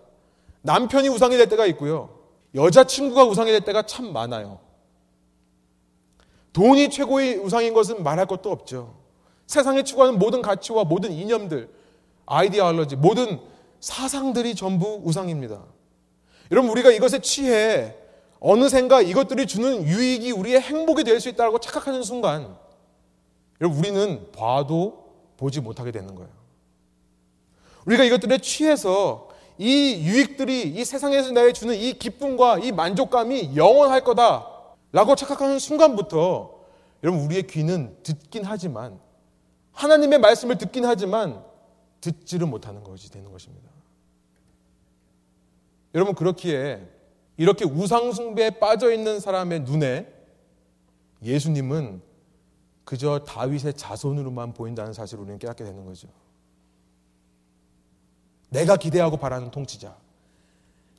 남편이 0.62 1.08
우상이 1.08 1.36
될 1.36 1.48
때가 1.48 1.66
있고요. 1.66 2.18
여자친구가 2.54 3.24
우상이 3.24 3.50
될 3.50 3.60
때가 3.60 3.82
참 3.82 4.12
많아요. 4.12 4.60
돈이 6.52 6.90
최고의 6.90 7.36
우상인 7.38 7.74
것은 7.74 8.02
말할 8.02 8.26
것도 8.26 8.50
없죠. 8.50 8.96
세상에 9.46 9.82
추구하는 9.82 10.18
모든 10.18 10.42
가치와 10.42 10.84
모든 10.84 11.12
이념들, 11.12 11.70
아이디어올러지, 12.26 12.96
모든 12.96 13.40
사상들이 13.80 14.54
전부 14.54 15.00
우상입니다. 15.04 15.62
여러분, 16.50 16.70
우리가 16.70 16.90
이것에 16.90 17.20
취해 17.20 17.94
어느샌가 18.40 19.02
이것들이 19.02 19.46
주는 19.46 19.82
유익이 19.84 20.32
우리의 20.32 20.60
행복이 20.60 21.04
될 21.04 21.20
수 21.20 21.28
있다고 21.28 21.58
착각하는 21.58 22.02
순간, 22.02 22.56
여러분, 23.60 23.78
우리는 23.78 24.30
봐도 24.32 25.12
보지 25.36 25.60
못하게 25.60 25.92
되는 25.92 26.14
거예요. 26.14 26.30
우리가 27.86 28.04
이것들에 28.04 28.38
취해서 28.38 29.28
이 29.56 30.04
유익들이 30.04 30.70
이 30.70 30.84
세상에서 30.84 31.32
나에 31.32 31.52
주는 31.52 31.74
이 31.74 31.94
기쁨과 31.94 32.58
이 32.60 32.70
만족감이 32.70 33.56
영원할 33.56 34.04
거다라고 34.04 35.16
착각하는 35.16 35.58
순간부터 35.58 36.58
여러분 37.02 37.24
우리의 37.24 37.46
귀는 37.46 37.96
듣긴 38.02 38.44
하지만 38.44 39.00
하나님의 39.72 40.20
말씀을 40.20 40.58
듣긴 40.58 40.84
하지만 40.84 41.42
듣지를 42.00 42.46
못하는 42.46 42.84
것이 42.84 43.10
되는 43.10 43.30
것입니다. 43.32 43.68
여러분 45.94 46.14
그렇기에 46.14 46.86
이렇게 47.36 47.64
우상숭배에 47.64 48.50
빠져 48.50 48.92
있는 48.92 49.18
사람의 49.18 49.60
눈에 49.60 50.12
예수님은 51.22 52.02
그저 52.88 53.18
다윗의 53.18 53.74
자손으로만 53.74 54.54
보인다는 54.54 54.94
사실을 54.94 55.24
우리는 55.24 55.38
깨닫게 55.38 55.62
되는 55.62 55.84
거죠. 55.84 56.08
내가 58.48 58.78
기대하고 58.78 59.18
바라는 59.18 59.50
통치자. 59.50 59.94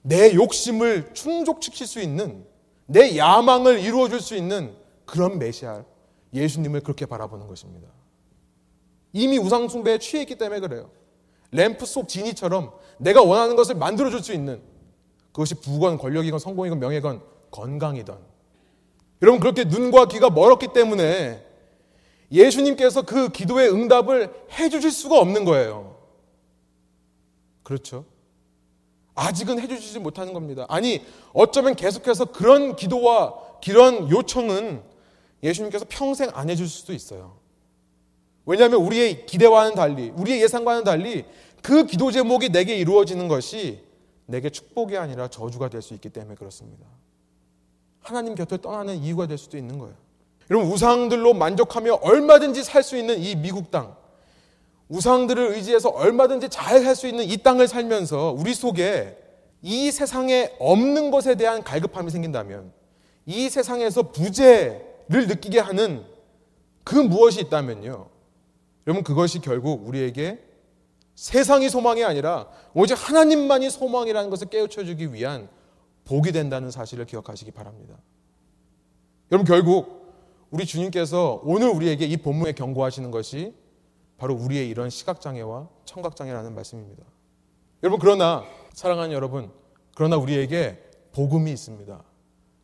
내 0.03 0.35
욕심을 0.35 1.15
충족시킬 1.15 1.87
수 1.87 1.99
있는, 1.99 2.45
내 2.85 3.17
야망을 3.17 3.79
이루어줄 3.79 4.21
수 4.21 4.35
있는 4.35 4.75
그런 5.03 5.39
메시아, 5.39 5.83
예수님을 6.31 6.81
그렇게 6.81 7.07
바라보는 7.07 7.47
것입니다. 7.47 7.87
이미 9.11 9.39
우상숭배에 9.39 9.97
취해 9.97 10.21
있기 10.21 10.35
때문에 10.35 10.59
그래요. 10.59 10.91
램프 11.49 11.87
속 11.87 12.07
지니처럼 12.07 12.71
내가 12.99 13.23
원하는 13.23 13.55
것을 13.55 13.73
만들어줄 13.73 14.21
수 14.21 14.31
있는 14.31 14.61
그것이 15.31 15.55
부건, 15.55 15.97
권력이건 15.97 16.37
성공이건 16.37 16.79
명예건 16.79 17.23
건강이던 17.49 18.19
여러분 19.23 19.39
그렇게 19.39 19.63
눈과 19.63 20.07
귀가 20.07 20.29
멀었기 20.29 20.67
때문에 20.71 21.48
예수님께서 22.31 23.01
그 23.03 23.29
기도의 23.29 23.71
응답을 23.71 24.33
해주실 24.57 24.91
수가 24.91 25.19
없는 25.19 25.45
거예요. 25.45 25.97
그렇죠? 27.63 28.05
아직은 29.15 29.59
해주시지 29.59 29.99
못하는 29.99 30.33
겁니다. 30.33 30.65
아니, 30.69 31.03
어쩌면 31.33 31.75
계속해서 31.75 32.25
그런 32.25 32.75
기도와 32.75 33.35
그런 33.63 34.09
요청은 34.09 34.81
예수님께서 35.43 35.85
평생 35.89 36.29
안 36.33 36.49
해줄 36.49 36.67
수도 36.67 36.93
있어요. 36.93 37.37
왜냐하면 38.45 38.81
우리의 38.81 39.25
기대와는 39.25 39.75
달리, 39.75 40.09
우리의 40.09 40.41
예상과는 40.41 40.83
달리 40.83 41.25
그 41.61 41.85
기도 41.85 42.11
제목이 42.11 42.49
내게 42.49 42.77
이루어지는 42.77 43.27
것이 43.27 43.83
내게 44.25 44.49
축복이 44.49 44.97
아니라 44.97 45.27
저주가 45.27 45.69
될 45.69 45.81
수 45.81 45.93
있기 45.93 46.09
때문에 46.09 46.35
그렇습니다. 46.35 46.85
하나님 48.01 48.35
곁을 48.35 48.59
떠나는 48.59 48.97
이유가 48.97 49.27
될 49.27 49.37
수도 49.37 49.57
있는 49.57 49.77
거예요. 49.77 49.95
여러분, 50.49 50.71
우상들로 50.71 51.33
만족하며 51.33 51.95
얼마든지 52.01 52.63
살 52.63 52.83
수 52.83 52.97
있는 52.97 53.19
이 53.19 53.35
미국 53.35 53.71
땅, 53.71 53.95
우상들을 54.89 55.53
의지해서 55.53 55.89
얼마든지 55.89 56.49
잘 56.49 56.83
살 56.83 56.95
수 56.95 57.07
있는 57.07 57.23
이 57.23 57.37
땅을 57.37 57.67
살면서 57.67 58.35
우리 58.37 58.53
속에 58.53 59.15
이 59.61 59.91
세상에 59.91 60.55
없는 60.59 61.11
것에 61.11 61.35
대한 61.35 61.63
갈급함이 61.63 62.09
생긴다면 62.09 62.71
이 63.25 63.49
세상에서 63.49 64.11
부재를 64.11 65.27
느끼게 65.27 65.59
하는 65.59 66.03
그 66.83 66.95
무엇이 66.95 67.41
있다면요. 67.41 68.09
여러분 68.87 69.03
그것이 69.03 69.39
결국 69.41 69.87
우리에게 69.87 70.39
세상이 71.13 71.69
소망이 71.69 72.03
아니라 72.03 72.47
오직 72.73 72.95
하나님만이 72.95 73.69
소망이라는 73.69 74.29
것을 74.31 74.47
깨우쳐 74.47 74.85
주기 74.85 75.13
위한 75.13 75.49
복이 76.05 76.31
된다는 76.31 76.71
사실을 76.71 77.05
기억하시기 77.05 77.51
바랍니다. 77.51 77.95
여러분 79.31 79.45
결국 79.45 79.98
우리 80.51 80.65
주님께서 80.65 81.41
오늘 81.43 81.69
우리에게 81.69 82.05
이 82.05 82.17
본문에 82.17 82.53
경고하시는 82.53 83.11
것이 83.11 83.53
바로 84.17 84.33
우리의 84.33 84.67
이런 84.67 84.89
시각장애와 84.89 85.69
청각장애라는 85.85 86.55
말씀입니다. 86.55 87.03
여러분, 87.83 87.99
그러나, 87.99 88.43
사랑하는 88.73 89.13
여러분, 89.13 89.51
그러나 89.95 90.17
우리에게 90.17 90.83
복음이 91.13 91.51
있습니다. 91.51 92.03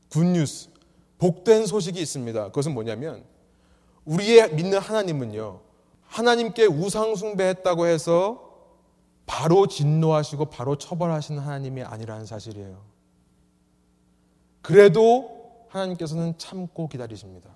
굿뉴스, 0.10 0.70
복된 1.18 1.66
소식이 1.66 2.02
있습니다. 2.02 2.46
그것은 2.48 2.74
뭐냐면, 2.74 3.24
우리의 4.04 4.54
믿는 4.54 4.80
하나님은요, 4.80 5.62
하나님께 6.08 6.66
우상숭배했다고 6.66 7.88
해서 7.88 8.42
바로 9.26 9.68
진노하시고 9.68 10.46
바로 10.46 10.78
처벌하시는 10.78 11.42
하나님이 11.42 11.84
아니라는 11.84 12.26
사실이에요. 12.26 12.84
그래도 14.62 15.66
하나님께서는 15.70 16.38
참고 16.38 16.88
기다리십니다. 16.88 17.55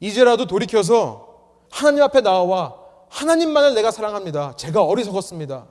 이제라도 0.00 0.46
돌이켜서 0.46 1.28
하나님 1.70 2.02
앞에 2.02 2.20
나와 2.20 2.76
하나님만을 3.10 3.74
내가 3.74 3.90
사랑합니다. 3.90 4.54
제가 4.56 4.84
어리석었습니다. 4.84 5.66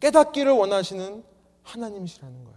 깨닫기를 0.00 0.52
원하시는 0.52 1.24
하나님이시라는 1.62 2.44
거예요. 2.44 2.56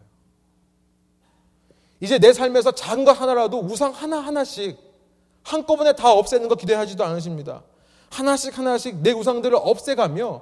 이제 2.01 2.17
내 2.19 2.31
삶에서 2.31 2.71
작은 2.71 3.03
것 3.05 3.13
하나라도 3.19 3.59
우상 3.59 3.91
하나하나씩 3.91 4.77
한꺼번에 5.43 5.93
다 5.93 6.11
없애는 6.13 6.47
거 6.47 6.55
기대하지도 6.55 7.03
않으십니다. 7.03 7.63
하나씩 8.09 8.57
하나씩 8.57 8.97
내 8.97 9.11
우상들을 9.11 9.57
없애가며 9.59 10.41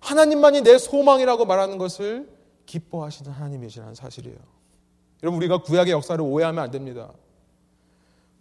하나님만이 0.00 0.62
내 0.62 0.78
소망이라고 0.78 1.44
말하는 1.44 1.78
것을 1.78 2.28
기뻐하시는 2.66 3.30
하나님이시라는 3.30 3.94
사실이에요. 3.94 4.38
여러분, 5.22 5.38
우리가 5.38 5.62
구약의 5.62 5.92
역사를 5.92 6.20
오해하면 6.22 6.62
안 6.62 6.70
됩니다. 6.70 7.10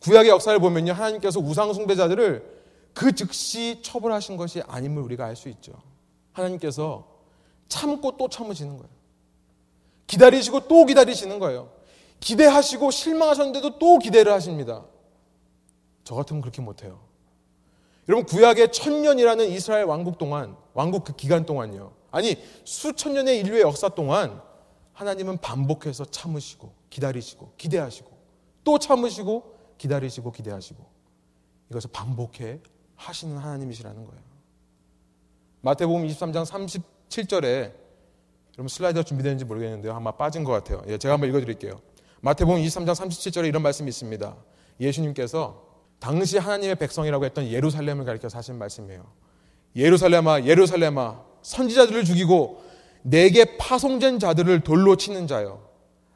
구약의 0.01 0.29
역사를 0.29 0.57
보면요. 0.59 0.93
하나님께서 0.93 1.39
우상 1.39 1.73
숭배자들을 1.73 2.57
그 2.93 3.13
즉시 3.13 3.79
처벌하신 3.81 4.37
것이 4.37 4.61
아님을 4.67 5.01
우리가 5.03 5.25
알 5.25 5.35
수 5.35 5.49
있죠. 5.49 5.73
하나님께서 6.31 7.07
참고 7.67 8.17
또 8.17 8.29
참으시는 8.29 8.77
거예요. 8.77 8.89
기다리시고 10.07 10.67
또 10.67 10.85
기다리시는 10.85 11.39
거예요. 11.39 11.69
기대하시고 12.19 12.91
실망하셨는데도 12.91 13.77
또 13.77 13.99
기대를 13.99 14.31
하십니다. 14.31 14.85
저 16.03 16.15
같으면 16.15 16.41
그렇게 16.41 16.61
못해요. 16.61 16.99
여러분, 18.07 18.25
구약의 18.25 18.71
천년이라는 18.71 19.49
이스라엘 19.49 19.83
왕국 19.83 20.17
동안, 20.17 20.55
왕국 20.73 21.03
그 21.03 21.15
기간 21.15 21.45
동안요. 21.45 21.91
아니, 22.09 22.37
수천 22.63 23.13
년의 23.13 23.39
인류의 23.39 23.61
역사 23.61 23.89
동안 23.89 24.41
하나님은 24.93 25.39
반복해서 25.39 26.05
참으시고, 26.05 26.71
기다리시고, 26.89 27.51
기대하시고, 27.57 28.09
또 28.63 28.79
참으시고, 28.79 29.56
기다리시고, 29.78 30.32
기대하시고, 30.32 30.86
이것을 31.69 31.89
반복해 31.91 32.59
하시는 32.95 33.38
하나님이시라는 33.38 34.05
거예요. 34.05 34.21
마태복음 35.61 36.07
23장 36.07 36.45
37절에 36.45 37.73
여러분 38.57 38.67
슬라이드가 38.67 39.03
준비되는지 39.03 39.45
모르겠는데요. 39.45 39.93
아마 39.93 40.11
빠진 40.11 40.43
것 40.43 40.51
같아요. 40.51 40.82
예, 40.88 40.97
제가 40.97 41.13
한번 41.13 41.30
읽어드릴게요. 41.30 41.80
마태복음 42.21 42.61
23장 42.61 42.93
37절에 42.93 43.47
이런 43.47 43.61
말씀이 43.61 43.88
있습니다. 43.88 44.36
예수님께서 44.80 45.67
당시 45.99 46.38
하나님의 46.38 46.75
백성이라고 46.75 47.25
했던 47.25 47.47
예루살렘을 47.47 48.05
가리켜서 48.05 48.38
하신 48.38 48.57
말씀이에요. 48.57 49.05
예루살렘아, 49.75 50.43
예루살렘아, 50.45 51.23
선지자들을 51.41 52.03
죽이고 52.05 52.63
내게 53.03 53.57
파송된 53.57 54.19
자들을 54.19 54.61
돌로 54.61 54.95
치는 54.95 55.28
자여. 55.28 55.66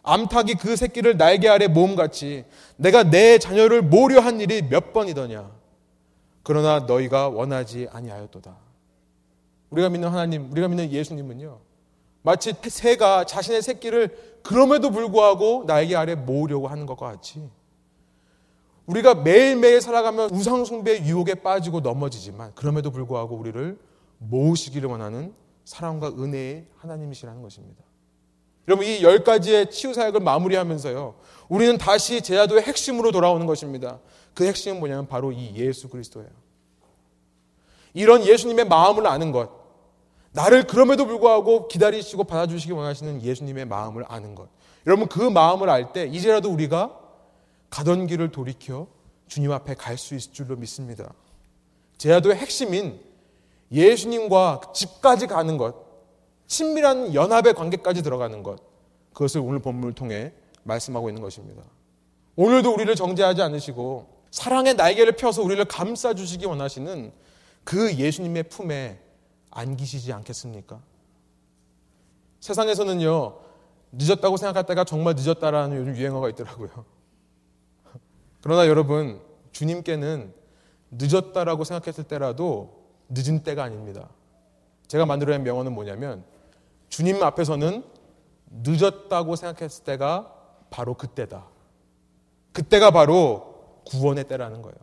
암탉이 0.04 0.56
그 0.56 0.76
새끼를 0.76 1.18
날개 1.18 1.47
아래 1.47 1.68
모음같이 1.68 2.45
내가 2.78 3.04
내 3.04 3.38
자녀를 3.38 3.82
모려한 3.82 4.41
일이 4.41 4.62
몇 4.62 4.93
번이더냐. 4.93 5.52
그러나 6.43 6.80
너희가 6.80 7.30
원하지 7.30 7.88
아니하였도다. 7.91 8.56
우리가 9.70 9.89
믿는 9.89 10.10
하나님, 10.10 10.52
우리가 10.52 10.68
믿는 10.68 10.91
예수님은요. 10.91 11.60
마치 12.24 12.54
새가 12.62 13.26
자신의 13.26 13.62
새끼를 13.62 14.39
그럼에도 14.43 14.91
불구하고 14.91 15.66
날개 15.66 15.95
아래 15.95 16.16
모으려고 16.16 16.68
하는 16.68 16.86
것과 16.86 17.12
같이 17.12 17.49
우리가 18.86 19.16
매일매일 19.16 19.82
살아가면 19.82 20.32
우상숭배의 20.32 21.06
유혹에 21.06 21.36
빠지고 21.36 21.80
넘어지지만 21.82 22.54
그럼에도 22.56 22.91
불구하고 22.91 23.36
우리를 23.36 23.80
모으시기를 24.18 24.89
원하는 24.89 25.34
사랑과 25.64 26.10
은혜의 26.10 26.66
하나님이시라는 26.78 27.41
것입니다. 27.41 27.84
여러분 28.68 28.86
이 28.86 29.01
열 29.01 29.24
가지의 29.24 29.72
치유 29.72 29.93
사역을 29.93 30.20
마무리하면서요. 30.22 31.16
우리는 31.49 31.78
다시 31.78 32.22
제자도의 32.22 32.64
핵심으로 32.64 33.12
돌아오는 33.12 33.45
것입니다. 33.45 33.99
그 34.34 34.45
핵심은 34.45 34.80
뭐냐면 34.80 35.07
바로 35.07 35.32
이 35.32 35.53
예수 35.55 35.89
그리스도예요. 35.89 36.30
이런 37.93 38.26
예수님의 38.26 38.66
마음을 38.66 39.05
아는 39.07 39.32
것. 39.32 39.49
나를 40.32 40.64
그럼에도 40.66 41.05
불구하고 41.05 41.68
기다리시고 41.68 42.24
받아주시기 42.24 42.72
원하시는 42.72 43.22
예수님의 43.22 43.66
마음을 43.66 44.05
아는 44.07 44.34
것. 44.36 44.47
여러분 44.88 45.07
그 45.07 45.20
마음을 45.20 45.70
알 45.70 45.91
때 45.91 46.05
이제라도 46.05 46.49
우리가 46.49 46.97
가던 47.70 48.07
길을 48.07 48.32
돌이켜 48.32 48.88
주님 49.28 49.51
앞에 49.51 49.74
갈 49.76 49.97
수 49.97 50.16
있을 50.16 50.32
줄로 50.32 50.55
믿습니다. 50.55 51.14
제야도의 51.97 52.36
핵심인 52.38 52.99
예수님과 53.72 54.62
집까지 54.74 55.28
가는 55.28 55.57
것, 55.57 55.76
친밀한 56.52 57.14
연합의 57.14 57.54
관계까지 57.54 58.04
들어가는 58.04 58.43
것, 58.43 58.60
그것을 59.14 59.39
오늘 59.39 59.60
본문을 59.60 59.93
통해 59.93 60.34
말씀하고 60.64 61.10
있는 61.10 61.22
것입니다. 61.22 61.64
오늘도 62.36 62.74
우리를 62.74 62.93
정죄하지 62.93 63.41
않으시고 63.41 64.08
사랑의 64.32 64.74
날개를 64.74 65.14
펴서 65.14 65.41
우리를 65.43 65.64
감싸 65.66 66.14
주시기 66.14 66.45
원하시는 66.45 67.14
그 67.64 67.95
예수님의 67.95 68.43
품에 68.49 68.99
안기시지 69.49 70.12
않겠습니까? 70.12 70.82
세상에서는요, 72.41 73.39
늦었다고 73.93 74.36
생각할 74.36 74.66
때가 74.66 74.84
정말 74.84 75.16
늦었다라는 75.16 75.78
요즘 75.78 75.95
유행어가 75.95 76.28
있더라고요. 76.32 76.70
그러나 78.41 78.68
여러분, 78.68 79.22
주님께는 79.54 80.34
늦었다라고 80.91 81.64
생각했을 81.64 82.04
때라도 82.04 82.84
늦은 83.08 83.43
때가 83.43 83.64
아닙니다. 83.64 84.10
제가 84.88 85.06
만들어낸 85.06 85.43
명언은 85.43 85.72
뭐냐면, 85.72 86.30
주님 86.91 87.23
앞에서는 87.23 87.83
늦었다고 88.63 89.35
생각했을 89.37 89.85
때가 89.85 90.35
바로 90.69 90.93
그때다. 90.93 91.47
그때가 92.51 92.91
바로 92.91 93.81
구원의 93.85 94.25
때라는 94.27 94.61
거예요. 94.61 94.75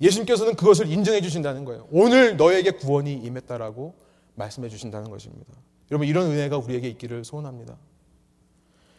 예수님께서는 0.00 0.54
그것을 0.54 0.86
인정해 0.90 1.20
주신다는 1.20 1.64
거예요. 1.64 1.88
오늘 1.90 2.36
너에게 2.36 2.70
구원이 2.70 3.12
임했다라고 3.14 3.94
말씀해 4.36 4.68
주신다는 4.68 5.10
것입니다. 5.10 5.52
여러분 5.90 6.06
이런 6.06 6.26
은혜가 6.26 6.56
우리에게 6.56 6.88
있기를 6.90 7.24
소원합니다. 7.24 7.76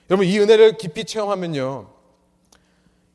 여러분 0.09 0.27
이 0.27 0.37
은혜를 0.37 0.77
깊이 0.77 1.05
체험하면요. 1.05 1.87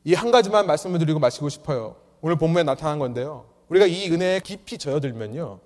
이 0.05 0.13
한 0.15 0.31
가지만 0.31 0.65
말씀을 0.65 0.97
드리고 0.99 1.19
마치고 1.19 1.49
싶어요. 1.49 1.95
오늘 2.21 2.37
본문에 2.37 2.63
나타난 2.63 2.97
건데요. 2.97 3.45
우리가 3.69 3.85
이 3.85 4.09
은혜에 4.11 4.39
깊이 4.39 4.79
젖어들면요. 4.79 5.59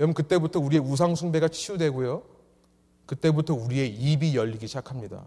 여러분 0.00 0.14
그때부터 0.14 0.60
우리의 0.60 0.82
우상 0.82 1.14
숭배가 1.14 1.48
치유되고요. 1.48 2.31
그때부터 3.12 3.52
우리의 3.52 3.90
입이 3.90 4.34
열리기 4.34 4.66
시작합니다. 4.66 5.26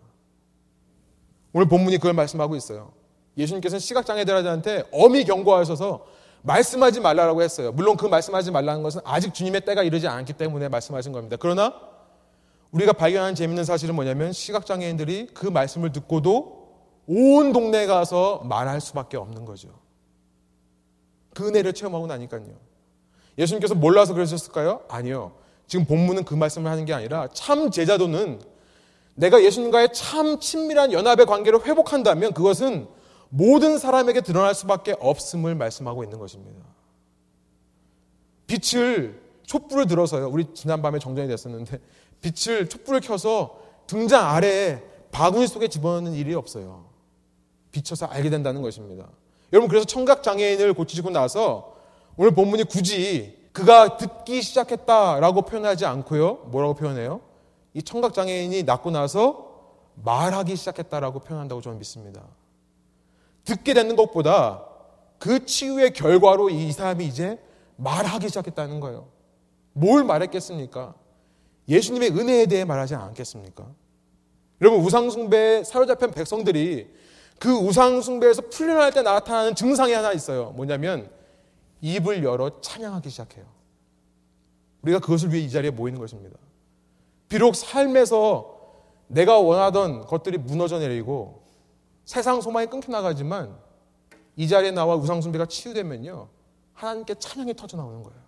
오늘 1.53 1.67
본문이 1.67 1.97
그걸 1.97 2.13
말씀하고 2.13 2.55
있어요. 2.55 2.91
예수님께서는 3.37 3.79
시각장애들한테 3.79 4.85
엄히 4.91 5.23
경고하셔서 5.23 6.03
말씀하지 6.41 6.99
말라고 7.01 7.43
했어요. 7.43 7.71
물론 7.71 7.95
그 7.95 8.07
말씀하지 8.07 8.49
말라는 8.49 8.81
것은 8.81 9.01
아직 9.05 9.35
주님의 9.35 9.61
때가 9.61 9.83
이르지 9.83 10.07
않기 10.07 10.33
때문에 10.33 10.67
말씀하신 10.67 11.11
겁니다. 11.11 11.37
그러나 11.39 11.79
우리가 12.71 12.93
발견한 12.93 13.35
재밌는 13.35 13.63
사실은 13.63 13.93
뭐냐면 13.93 14.33
시각장애인들이 14.33 15.27
그 15.35 15.45
말씀을 15.45 15.91
듣고도 15.91 16.65
온 17.05 17.53
동네 17.53 17.85
가서 17.85 18.39
말할 18.45 18.81
수밖에 18.81 19.15
없는 19.15 19.45
거죠. 19.45 19.69
그 21.35 21.47
은혜를 21.47 21.73
체험하고 21.73 22.07
나니까요. 22.07 22.47
예수님께서 23.37 23.75
몰라서 23.75 24.15
그러셨을까요? 24.15 24.81
아니요. 24.89 25.44
지금 25.67 25.85
본문은 25.85 26.25
그 26.25 26.33
말씀을 26.33 26.69
하는 26.69 26.85
게 26.85 26.93
아니라 26.93 27.27
참 27.33 27.71
제자도는 27.71 28.41
내가 29.15 29.41
예수님과의 29.43 29.93
참 29.93 30.39
친밀한 30.39 30.91
연합의 30.91 31.25
관계를 31.25 31.65
회복한다면 31.65 32.33
그것은 32.33 32.87
모든 33.29 33.77
사람에게 33.77 34.21
드러날 34.21 34.53
수밖에 34.53 34.95
없음을 34.99 35.55
말씀하고 35.55 36.03
있는 36.03 36.19
것입니다. 36.19 36.63
빛을 38.47 39.21
촛불을 39.43 39.87
들어서요. 39.87 40.29
우리 40.29 40.53
지난밤에 40.53 40.99
정전이 40.99 41.27
됐었는데 41.27 41.79
빛을 42.21 42.69
촛불을 42.69 43.01
켜서 43.01 43.59
등장 43.87 44.29
아래에 44.29 44.81
바구니 45.11 45.47
속에 45.47 45.67
집어넣는 45.67 46.13
일이 46.13 46.33
없어요. 46.33 46.85
비춰서 47.71 48.05
알게 48.05 48.29
된다는 48.29 48.61
것입니다. 48.61 49.07
여러분 49.53 49.69
그래서 49.69 49.85
청각 49.85 50.23
장애인을 50.23 50.73
고치시고 50.73 51.09
나서 51.09 51.75
오늘 52.17 52.31
본문이 52.31 52.63
굳이 52.65 53.37
그가 53.55 53.95
듣기 53.95 54.41
시작했다라고 54.41 55.43
표현하지 55.43 55.85
않고요. 55.85 56.33
뭐라고 56.47 56.73
표현해요? 56.73 57.21
이 57.73 57.81
청각 57.81 58.13
장애인이 58.13 58.63
낫고 58.63 58.91
나서 58.91 59.49
말하기 60.03 60.57
시작했다라고 60.57 61.19
표현한다고 61.19 61.61
저는 61.61 61.79
믿습니다. 61.79 62.21
듣게 63.45 63.73
되는 63.73 63.95
것보다 63.95 64.65
그 65.19 65.45
치유의 65.45 65.93
결과로 65.93 66.49
이 66.49 66.69
사람이 66.73 67.05
이제 67.05 67.39
말하기 67.77 68.27
시작했다는 68.27 68.81
거예요. 68.81 69.07
뭘 69.71 70.03
말했겠습니까? 70.03 70.93
예수님의 71.69 72.09
은혜에 72.09 72.47
대해 72.47 72.65
말하지 72.65 72.95
않겠습니까? 72.95 73.67
여러분 74.59 74.81
우상숭배에 74.81 75.63
사로잡힌 75.63 76.11
백성들이 76.11 76.93
그 77.39 77.53
우상숭배에서 77.53 78.41
풀려날 78.51 78.91
때 78.91 79.01
나타나는 79.01 79.55
증상이 79.55 79.93
하나 79.93 80.11
있어요. 80.11 80.51
뭐냐면 80.57 81.14
입을 81.85 82.23
열어 82.23 82.61
찬양하기 82.61 83.11
시작해요. 83.11 83.45
우리가 84.81 84.99
그것을 84.99 85.31
위해 85.31 85.43
이 85.43 85.49
자리에 85.49 85.69
모이는 85.69 85.99
것입니다. 85.99 86.35
비록 87.29 87.55
삶에서 87.55 88.55
내가 89.07 89.39
원하던 89.39 90.01
것들이 90.01 90.39
무너져 90.39 90.79
내리고 90.79 91.43
세상 92.03 92.41
소망이 92.41 92.65
끊겨 92.67 92.91
나가지만 92.91 93.55
이 94.35 94.47
자리에 94.47 94.71
나와 94.71 94.95
우상숭배가 94.95 95.45
치유되면요. 95.45 96.27
하나님께 96.73 97.15
찬양이 97.15 97.53
터져 97.53 97.77
나오는 97.77 98.01
거예요. 98.01 98.19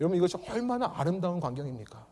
여러분 0.00 0.18
이것이 0.18 0.36
얼마나 0.48 0.92
아름다운 0.94 1.40
광경입니까? 1.40 2.06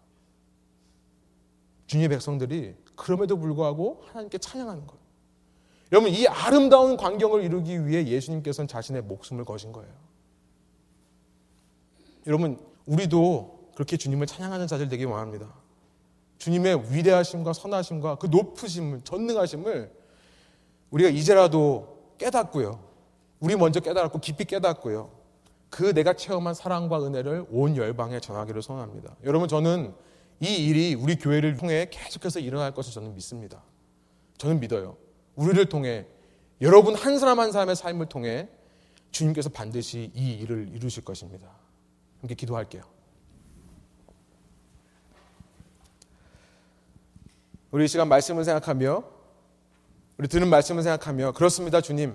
주님의 1.87 2.09
백성들이 2.09 2.75
그럼에도 2.97 3.39
불구하고 3.39 4.03
하나님께 4.07 4.39
찬양하는 4.39 4.87
거예요. 4.87 5.03
여러분 5.93 6.11
이 6.11 6.27
아름다운 6.27 6.97
광경을 6.97 7.45
이루기 7.45 7.87
위해 7.87 8.07
예수님께서는 8.07 8.67
자신의 8.67 9.03
목숨을 9.03 9.45
거신 9.45 9.73
거예요. 9.73 10.06
여러분 12.27 12.59
우리도 12.87 13.70
그렇게 13.74 13.97
주님을 13.97 14.27
찬양하는 14.27 14.66
자들 14.66 14.89
되기 14.89 15.05
원합니다. 15.05 15.53
주님의 16.39 16.93
위대하심과 16.93 17.53
선하심과 17.53 18.16
그 18.16 18.27
높으심을 18.27 19.03
전능하심을 19.05 19.93
우리가 20.91 21.11
이제라도 21.11 22.14
깨닫고요. 22.18 22.81
우리 23.41 23.57
먼저 23.57 23.81
깨달았고 23.81 24.20
깊이 24.20 24.45
깨닫고요. 24.45 25.11
그 25.68 25.93
내가 25.93 26.14
체험한 26.14 26.55
사랑과 26.55 27.05
은혜를 27.05 27.47
온 27.51 27.77
열방에 27.77 28.20
전하기를 28.20 28.62
소원합니다. 28.62 29.16
여러분 29.24 29.49
저는 29.49 29.95
이 30.41 30.66
일이 30.66 30.95
우리 30.95 31.16
교회를 31.16 31.57
통해 31.57 31.89
계속해서 31.91 32.41
일어날 32.41 32.72
것을 32.72 32.93
저는 32.93 33.14
믿습니다. 33.14 33.62
저는 34.39 34.61
믿어요. 34.61 34.97
우리를 35.35 35.66
통해 35.68 36.07
여러분 36.61 36.95
한 36.95 37.18
사람 37.18 37.41
한 37.41 37.53
사람의 37.53 37.77
삶을 37.77 38.07
통해 38.07 38.49
주님께서 39.11 39.49
반드시 39.51 40.11
이 40.14 40.33
일을 40.35 40.70
이루실 40.74 41.05
것입니다. 41.05 41.66
함께 42.27 42.35
기도할게요. 42.35 42.83
우리 47.70 47.85
이 47.85 47.89
시간 47.89 48.09
말씀을 48.09 48.45
생각하며 48.45 49.05
우리 50.18 50.29
듣는 50.29 50.49
말씀을 50.49 50.83
생각하며 50.83 51.33
그렇습니다 51.33 51.81
주님 51.81 52.14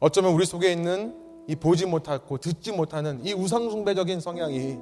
어쩌면 0.00 0.32
우리 0.32 0.44
속에 0.44 0.72
있는 0.72 1.14
이 1.46 1.54
보지 1.54 1.86
못하고 1.86 2.38
듣지 2.38 2.72
못하는 2.72 3.24
이 3.24 3.32
우상숭배적인 3.32 4.20
성향이 4.20 4.78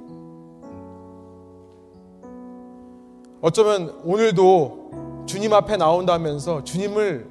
어쩌면 3.41 4.01
오늘도 4.03 5.25
주님 5.27 5.53
앞에 5.53 5.77
나온다면서 5.77 6.63
주님을 6.63 7.29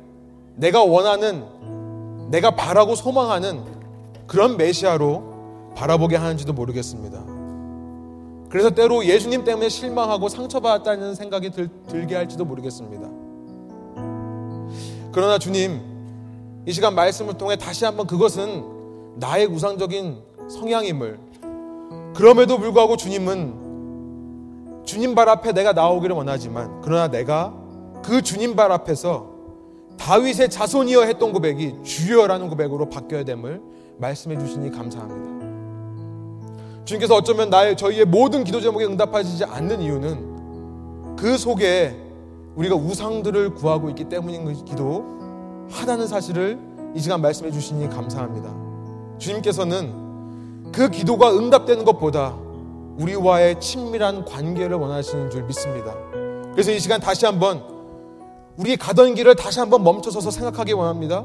내가 0.57 0.85
원하는 0.85 2.31
내가 2.31 2.55
바라고 2.55 2.95
소망하는 2.95 3.65
그런 4.27 4.57
메시아로 4.57 5.30
바라보게 5.81 6.17
하는지도 6.17 6.53
모르겠습니다. 6.53 7.25
그래서 8.51 8.69
때로 8.69 9.03
예수님 9.05 9.45
때문에 9.45 9.71
실망하고 9.71 10.29
상처받았다는 10.29 11.15
생각이 11.15 11.51
들, 11.51 11.71
들게 11.89 12.17
할지도 12.17 12.45
모르겠습니다. 12.45 13.09
그러나 15.13 15.39
주님, 15.39 15.81
이 16.67 16.73
시간 16.73 16.95
말씀을 16.95 17.39
통해 17.39 17.57
다시 17.57 17.87
한번 17.87 18.07
그것은 18.07 18.63
나의 19.17 19.47
우상적인 19.47 20.19
성향임을 20.51 21.19
그럼에도 22.15 22.59
불구하고 22.59 22.99
주님은 22.99 24.83
주님 24.85 25.15
발 25.15 25.31
앞에 25.31 25.53
내가 25.53 25.73
나오기를 25.73 26.15
원하지만 26.15 26.83
그러나 26.83 27.09
내가 27.09 27.55
그 28.03 28.21
주님 28.21 28.55
발 28.55 28.71
앞에서 28.71 29.31
다윗의 29.97 30.51
자손이여 30.51 31.05
했던 31.05 31.33
고백이 31.33 31.85
주여라는 31.85 32.51
고백으로 32.51 32.91
바뀌어야 32.91 33.25
됨을 33.25 33.63
말씀해 33.99 34.39
주시니 34.39 34.71
감사합니다. 34.73 35.40
주님께서 36.91 37.15
어쩌면 37.15 37.51
나의 37.51 37.77
저희의 37.77 38.05
모든 38.05 38.43
기도 38.43 38.61
제목에 38.61 38.85
응답하시지 38.85 39.45
않는 39.45 39.81
이유는 39.81 41.17
그 41.17 41.39
속에 41.39 41.97
우리가 42.57 42.75
우상들을 42.75 43.55
구하고 43.55 43.91
있기 43.91 44.09
때문이기도 44.09 45.69
하다는 45.71 46.09
사실을 46.09 46.59
이 46.97 47.01
시간 47.01 47.21
말씀해 47.21 47.53
주시니 47.53 47.89
감사합니다. 47.91 48.53
주님께서는 49.19 50.73
그 50.73 50.91
기도가 50.91 51.33
응답되는 51.33 51.85
것보다 51.85 52.35
우리와의 52.99 53.61
친밀한 53.61 54.25
관계를 54.25 54.77
원하시는 54.77 55.31
줄 55.31 55.45
믿습니다. 55.45 55.95
그래서 56.51 56.73
이 56.73 56.81
시간 56.81 57.01
다시 57.01 57.25
한번 57.25 57.63
우리 58.57 58.77
가던 58.77 59.15
길을 59.15 59.37
다시 59.37 59.61
한번 59.61 59.85
멈춰서서 59.85 60.33
생각하기 60.33 60.73
원합니다. 60.73 61.25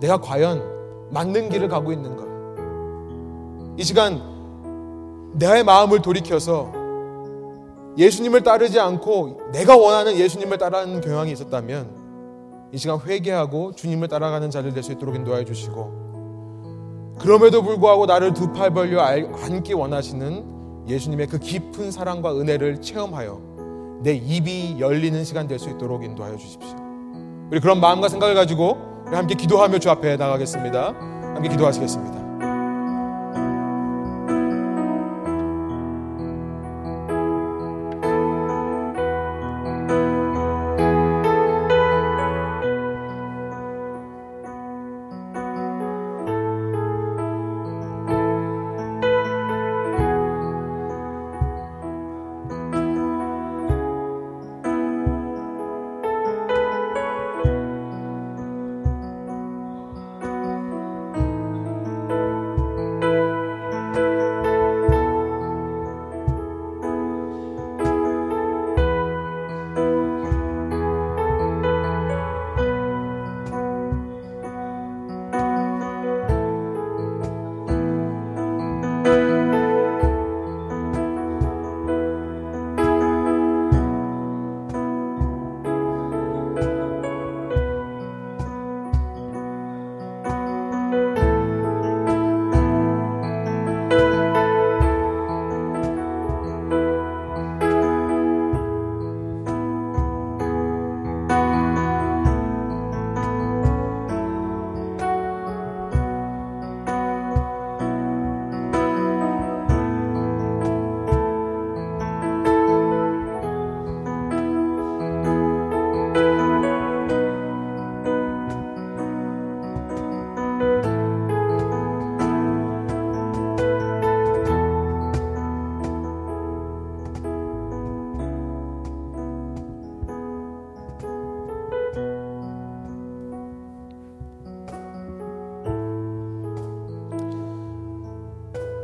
내가 0.00 0.20
과연 0.20 0.62
맞는 1.10 1.48
길을 1.48 1.68
가고 1.68 1.92
있는가? 1.92 2.24
이 3.78 3.82
시간 3.82 4.37
내 5.34 5.62
마음을 5.62 6.00
돌이켜서 6.02 6.72
예수님을 7.96 8.42
따르지 8.42 8.78
않고 8.78 9.50
내가 9.52 9.76
원하는 9.76 10.16
예수님을 10.16 10.58
따르는 10.58 11.00
경향이 11.00 11.32
있었다면 11.32 12.68
이 12.72 12.78
시간 12.78 12.98
회개하고 13.00 13.72
주님을 13.72 14.08
따라가는 14.08 14.50
자를 14.50 14.72
될수 14.72 14.92
있도록 14.92 15.16
인도하여 15.16 15.44
주시고 15.44 17.16
그럼에도 17.18 17.62
불구하고 17.62 18.06
나를 18.06 18.32
두 18.34 18.52
팔 18.52 18.72
벌려 18.72 19.00
안기 19.00 19.72
원하시는 19.74 20.86
예수님의 20.88 21.26
그 21.26 21.38
깊은 21.38 21.90
사랑과 21.90 22.32
은혜를 22.38 22.80
체험하여 22.80 23.98
내 24.02 24.12
입이 24.14 24.76
열리는 24.78 25.24
시간 25.24 25.48
될 25.48 25.58
수 25.58 25.68
있도록 25.70 26.04
인도하여 26.04 26.36
주십시오. 26.36 26.76
우리 27.50 27.58
그런 27.60 27.80
마음과 27.80 28.08
생각을 28.08 28.34
가지고 28.34 28.76
함께 29.06 29.34
기도하며 29.34 29.78
주 29.80 29.90
앞에 29.90 30.16
나가겠습니다. 30.16 30.94
함께 31.34 31.48
기도하시겠습니다. 31.48 32.27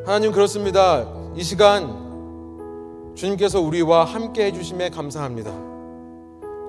하나님 0.06 0.32
그렇습니다. 0.32 1.06
이 1.34 1.42
시간 1.42 3.12
주님께서 3.14 3.58
우리와 3.62 4.04
함께 4.04 4.44
해주심에 4.44 4.90
감사합니다. 4.90 5.50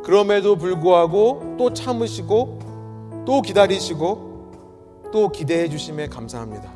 그럼에도 0.06 0.56
불구하고 0.56 1.56
또 1.58 1.74
참으시고 1.74 3.24
또 3.26 3.42
기다리시고 3.42 5.10
또 5.12 5.30
기대해 5.30 5.68
주심에 5.68 6.08
감사합니다. 6.08 6.72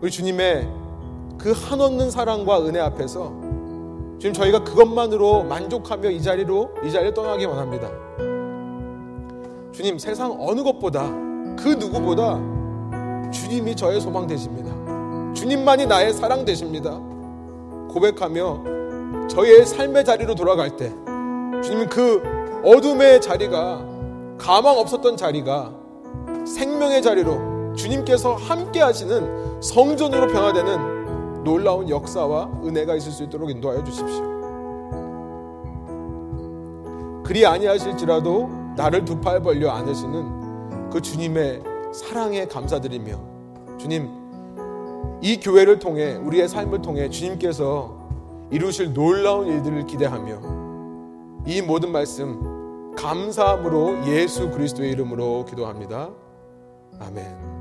우리 0.00 0.10
주님의 0.10 0.66
그 1.36 1.52
한없는 1.52 2.10
사랑과 2.10 2.64
은혜 2.64 2.80
앞에서 2.80 3.30
지금 4.18 4.32
저희가 4.32 4.64
그것만으로 4.64 5.44
만족하며 5.44 6.08
이 6.08 6.22
자리로 6.22 6.70
이 6.86 6.90
자리를 6.90 7.12
떠나기 7.12 7.44
원합니다. 7.44 7.90
주님 9.72 9.98
세상 9.98 10.34
어느 10.40 10.62
것보다 10.62 11.06
그 11.58 11.76
누구보다 11.78 12.57
주님이 13.30 13.76
저의 13.76 14.00
소망 14.00 14.26
되십니다. 14.26 14.70
주님만이 15.34 15.86
나의 15.86 16.12
사랑 16.12 16.44
되십니다. 16.44 16.98
고백하며 17.90 19.28
저의 19.28 19.64
삶의 19.66 20.04
자리로 20.04 20.34
돌아갈 20.34 20.76
때 20.76 20.92
주님 21.62 21.88
그 21.88 22.22
어둠의 22.64 23.20
자리가 23.20 23.86
가망 24.38 24.78
없었던 24.78 25.16
자리가 25.16 25.72
생명의 26.46 27.02
자리로 27.02 27.74
주님께서 27.74 28.34
함께 28.34 28.80
하시는 28.80 29.60
성전으로 29.60 30.28
변화되는 30.28 31.44
놀라운 31.44 31.88
역사와 31.88 32.50
은혜가 32.64 32.94
있을 32.96 33.12
수 33.12 33.24
있도록 33.24 33.50
인도하여 33.50 33.84
주십시오. 33.84 34.22
그리 37.24 37.44
아니하실지라도 37.44 38.50
나를 38.76 39.04
두 39.04 39.20
팔 39.20 39.42
벌려 39.42 39.70
안으시는 39.70 40.90
그 40.90 41.00
주님의 41.00 41.62
사랑에 41.92 42.46
감사드리며 42.46 43.78
주님 43.78 44.08
이 45.22 45.40
교회를 45.40 45.78
통해 45.78 46.14
우리의 46.16 46.48
삶을 46.48 46.82
통해 46.82 47.08
주님께서 47.08 47.96
이루실 48.50 48.92
놀라운 48.92 49.48
일들을 49.48 49.86
기대하며 49.86 50.58
이 51.46 51.62
모든 51.62 51.92
말씀 51.92 52.94
감사함으로 52.96 54.06
예수 54.06 54.50
그리스도의 54.50 54.92
이름으로 54.92 55.44
기도합니다. 55.44 56.10
아멘. 56.98 57.57